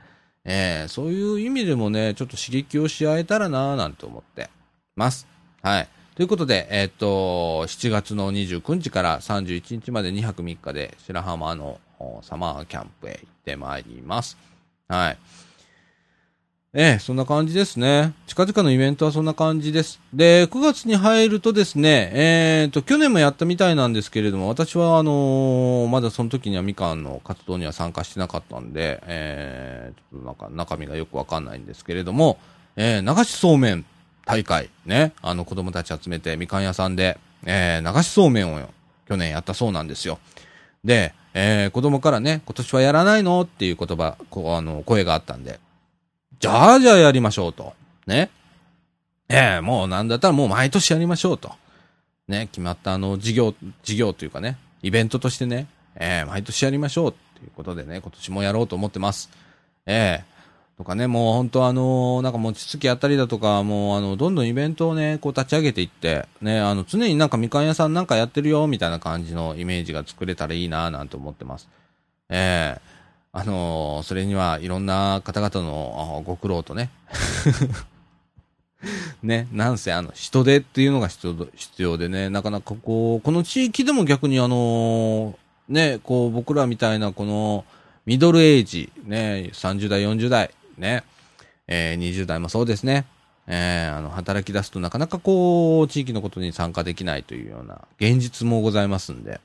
[0.45, 4.51] えーそういう意味でもね、ちょっと刺激をし合えたらなぁなんて思って
[4.97, 5.27] ます。
[5.63, 5.89] はい。
[6.17, 11.81] ということで、えっ、と、7月の29日から31日まで2泊3日で白浜の
[12.23, 14.37] サマーキャンプへ行ってまいります。
[14.89, 15.19] はい。
[16.75, 18.15] ええ、そんな感じですね。
[18.27, 20.01] 近々のイベントはそんな感じです。
[20.15, 32.39] で、9月に入るとですね、えっ、と、去年もやったみたいなんですけれども、私はあのーまだその時にはみかんの活動には参加してなかったんで、えー、ちょっとなんか中身がよくわかんないんですけれども、
[32.77, 33.85] えー、流しそうめん
[34.25, 38.59] 大会、ね、あの子供たち集めてみかん屋さんで、えー、流しそうめんを
[39.07, 40.19] 去年やったそうなんですよ。
[40.85, 43.43] で、えー、子供からね、今年はやらないの？
[43.43, 45.61] っていう言葉、こ、あの、声があったんで、
[46.43, 47.73] じゃあじゃあやりましょうと。
[48.05, 48.29] ね。
[49.29, 51.53] ええもうなんだったらもう毎年やりましょうと。
[52.27, 53.55] ね、決まったあの、事業、
[53.85, 59.31] 事業というかね、イベントとしてね、ええ毎年やりましょうっていうことでね、今年もやろうと思ってます。
[59.87, 60.25] ええ
[60.77, 71.69] とかね、もう本当あのなんか餅つきやったりだとか、もうあの、どんどんイベントをね、こう立ち上げていって、ね、あの、常になんかみかん屋さんなんかやってるよ、みたいな感じのイメージが作れたらいいな、なんて思ってます。
[72.31, 72.92] ええ
[73.35, 76.91] あのーそれにはいろんな方々のご苦労とね、
[79.23, 85.35] ね、なんせあの人手っていうのが必要必要でね、なかなかこう、この地域でも逆にあのー
[85.69, 87.65] ね、こう僕らみたいなこの
[88.05, 91.03] ミドルエイジ、ね、30代、40代、ね、
[91.69, 93.07] えー20代もそうですね、
[93.47, 99.41] えーあの、働き出すとなかなかこう、地域のことに参加できないというような現実もございますんで、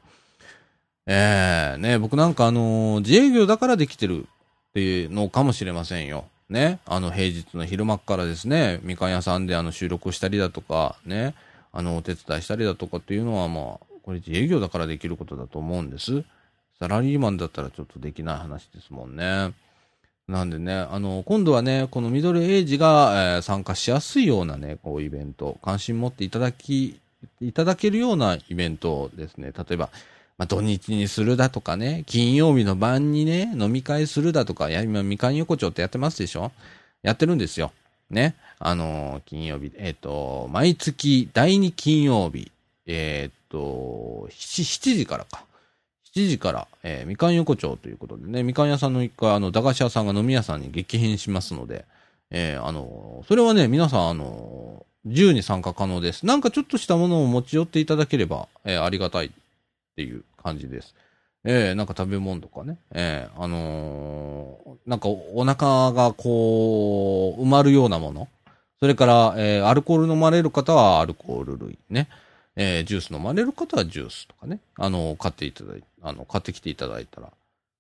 [1.10, 6.26] ええね、僕なんかあのー自営業だからできてるっていうのかもしれませんよ。
[6.50, 11.34] ね、あの平日の昼間からですね、みかん屋さんであの収録したりだとか、ね、
[11.72, 13.64] あのお手伝いしたりだとかっていうのはまあ、
[14.04, 16.24] これ自営業だからできることだと思うんです。
[16.80, 19.54] サラリーマンだったらちょっとできない話ですもんね。
[20.28, 27.00] なんでね、あの、今度はね、このミドルエイジが、えー参加しやすいようなね、こうイベント、関心持っていただき、
[27.40, 29.90] いただけるようなイベントですね、例えば、
[30.38, 36.52] まあ、土日にするだとかね、金曜日の晩にね、飲み会するだとか、いや、今、みかん横丁ってやってますでしょ？
[37.02, 37.72] やってるんですよ。
[38.10, 38.36] ね。
[38.60, 42.52] あのー金曜日、えっ、と、毎月第2金曜日、
[42.86, 45.44] えっ、と、7, 7時からか。
[46.16, 51.86] 7時から、えみかん横丁ということでね、みかん屋さんの一回、あの、駄菓子屋さんが飲み屋さんに激変しますので、
[52.30, 56.26] えあのそれはね、皆さん、あの自由に参加可能です。
[56.26, 59.32] なんかちょっとしたものを持ち寄っていただければ、えありがたい
[59.98, 60.94] っていう感じです。
[61.44, 68.28] えーなんか食べ物とかね、えーあのーなんかお腹がこう、埋まるようなもの。
[68.80, 72.10] それから、えーアルコール飲まれる方はアルコール類ね。
[72.56, 74.60] えージュース飲まれる方はジュースとかね。
[74.76, 77.32] あの、買っていただいあの、買ってきていただいたら、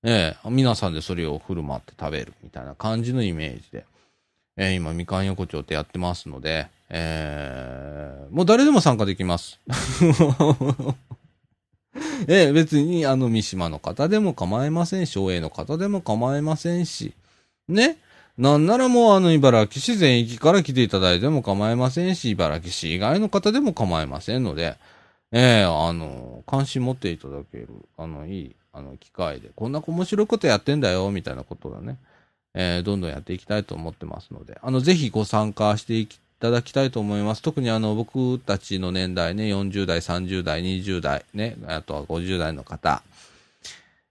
[0.04, 3.86] えー皆さんでそれを振る舞って食べるみたいな感じのイメージで、
[4.56, 9.60] えー今、みかん横丁ってやってますので、えーもう誰でも参加できます。
[12.28, 17.14] ええ、別に、あの、三島の方でも構いませんし、省営の方でも構いませんし、
[17.68, 17.98] ね。
[18.38, 24.76] なんならもう、あの、茨城市全域から来ていただいても構いませんし、茨城市以外の方でも構いませんので、
[25.32, 31.98] ええあの、関心持っていただける、あの、いい、あの、機会で、こんな面白いことやってんだよ、みたいなことがね、
[32.54, 36.08] えーどんどんやっていきたいと思ってますので、あの、ぜひご参加してい
[36.40, 37.42] ただきたいと思います。
[37.42, 43.02] 特にあの、僕たちの年代ね、40代、30代、20代、ね、あとは50代の方、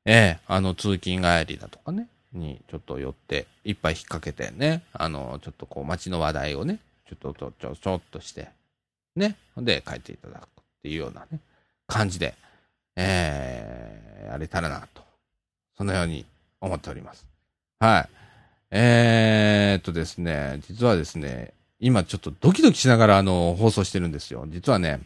[0.05, 6.79] ええあの、通勤帰りだとかね、にちょっと寄って、一杯引っ掛けてね、あの、ちょっとこう、街の話題をね、
[7.09, 8.49] ちょっと、ちょ、ちょ、ちょっとして、
[9.17, 10.47] ね、で、帰っていただくっ
[10.83, 11.41] ていうようなね、
[11.87, 12.35] 感じで、
[12.97, 15.03] ええやれたらなと、
[15.77, 16.25] そのように
[16.61, 17.27] 思っております。
[17.79, 18.09] はい。
[18.71, 24.47] えーっとですね、実はですね、今ちょっとドキドキしながらあの放送してるんですよ。
[24.49, 25.01] 実はね、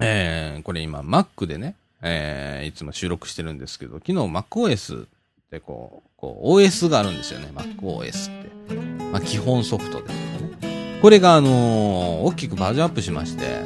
[0.00, 5.06] えー、これ今 Mac でね、えー、いつも収録してるんですけど、昨日 MacOS っ
[5.50, 8.74] てこう、こう OS があるんですよね、MacOS って。
[9.12, 10.16] まあ基本ソフトですよ
[10.48, 10.98] ね。
[11.00, 13.62] これがあのー大きくバージョンアップしまして、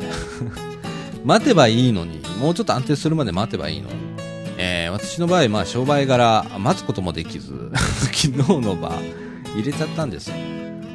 [1.25, 3.97] 待てばいいのに、もうちょっと安定するまで待てばいいのに、
[4.57, 7.73] えー私の場合、まあ商売柄、待つこともできず、
[8.07, 8.31] 昨日
[8.61, 8.93] の場、
[9.55, 10.37] 入れちゃったんですよ。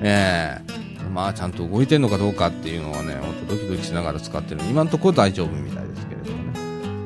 [0.01, 0.78] ええ
[1.13, 4.61] まあちゃんと動いてんのかどうかっていうのはね、ほんとドキドキしながら使ってる。
[4.69, 6.53] 今のところ大丈夫みたいですけれどもね。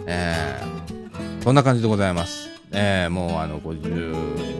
[0.07, 2.49] ええこんな感じでございます。
[2.71, 4.53] ええもうあの、52分、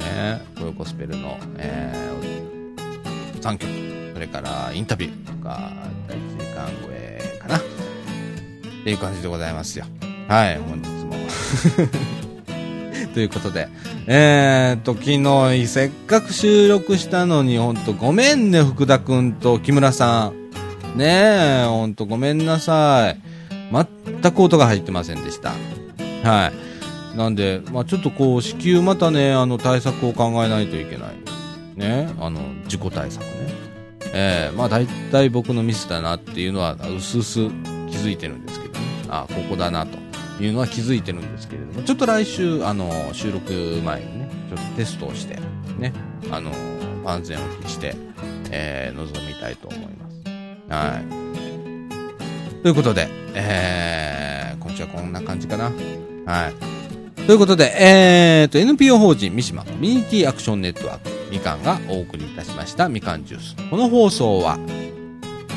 [0.00, 5.72] えー、コヨコスペルの、えー、3曲、それからインタビューとか、
[6.08, 7.56] 第1時間超えかな。
[7.56, 7.60] っ
[8.84, 9.86] ていう感じでございますよ。
[10.28, 12.23] はい、本日も。
[13.14, 13.68] ということで、
[14.08, 20.32] えーと、昨日、せっかく収録したのに、ほんとごめんね、福田くんと木村さ
[20.96, 20.98] ん。
[20.98, 23.20] ねえ、ほんとごめんなさい。
[23.72, 25.52] 全く音が入ってませんでした。
[26.24, 26.52] は
[27.14, 27.16] い。
[27.16, 31.78] なんで、まあちょっとこう、至急またね、あの、対策を考えないといけない。
[31.78, 33.28] ね、あの、事故対策ね。
[34.12, 37.48] えー、まあ大体僕のミスだなっていうのは、うすうす
[37.88, 38.80] 気づいてるんですけどね。
[39.08, 40.03] あ、ここだなと
[40.40, 43.52] いうのは気づいてるんですけれども、ちょっと来週、あの、収録
[43.84, 45.38] 前にね、ちょっとテストをして、
[45.78, 45.92] ね、
[46.30, 46.50] あの、
[47.04, 47.94] 万全を期して、
[48.50, 50.14] えー、臨みたいと思います。
[50.68, 52.62] はい。
[52.62, 55.70] ということで、えー、今週はこんな感じかな。
[56.26, 56.74] はい。
[57.26, 63.56] ということで、えーと、NPO 法人三島コミュニティアクションネットワーク、みかんがお送りいたしましたみかんジュース。
[63.70, 64.58] この放送は、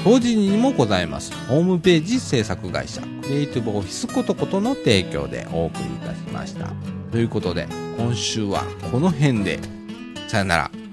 [0.08, 6.72] 同時にもございます、ホームページ制作会社、クリエイティブオフィスことことの提供でお送りいたしました。
[7.12, 7.68] ということで、
[7.98, 9.60] 今週はこの辺で、
[10.30, 10.87] さよなら。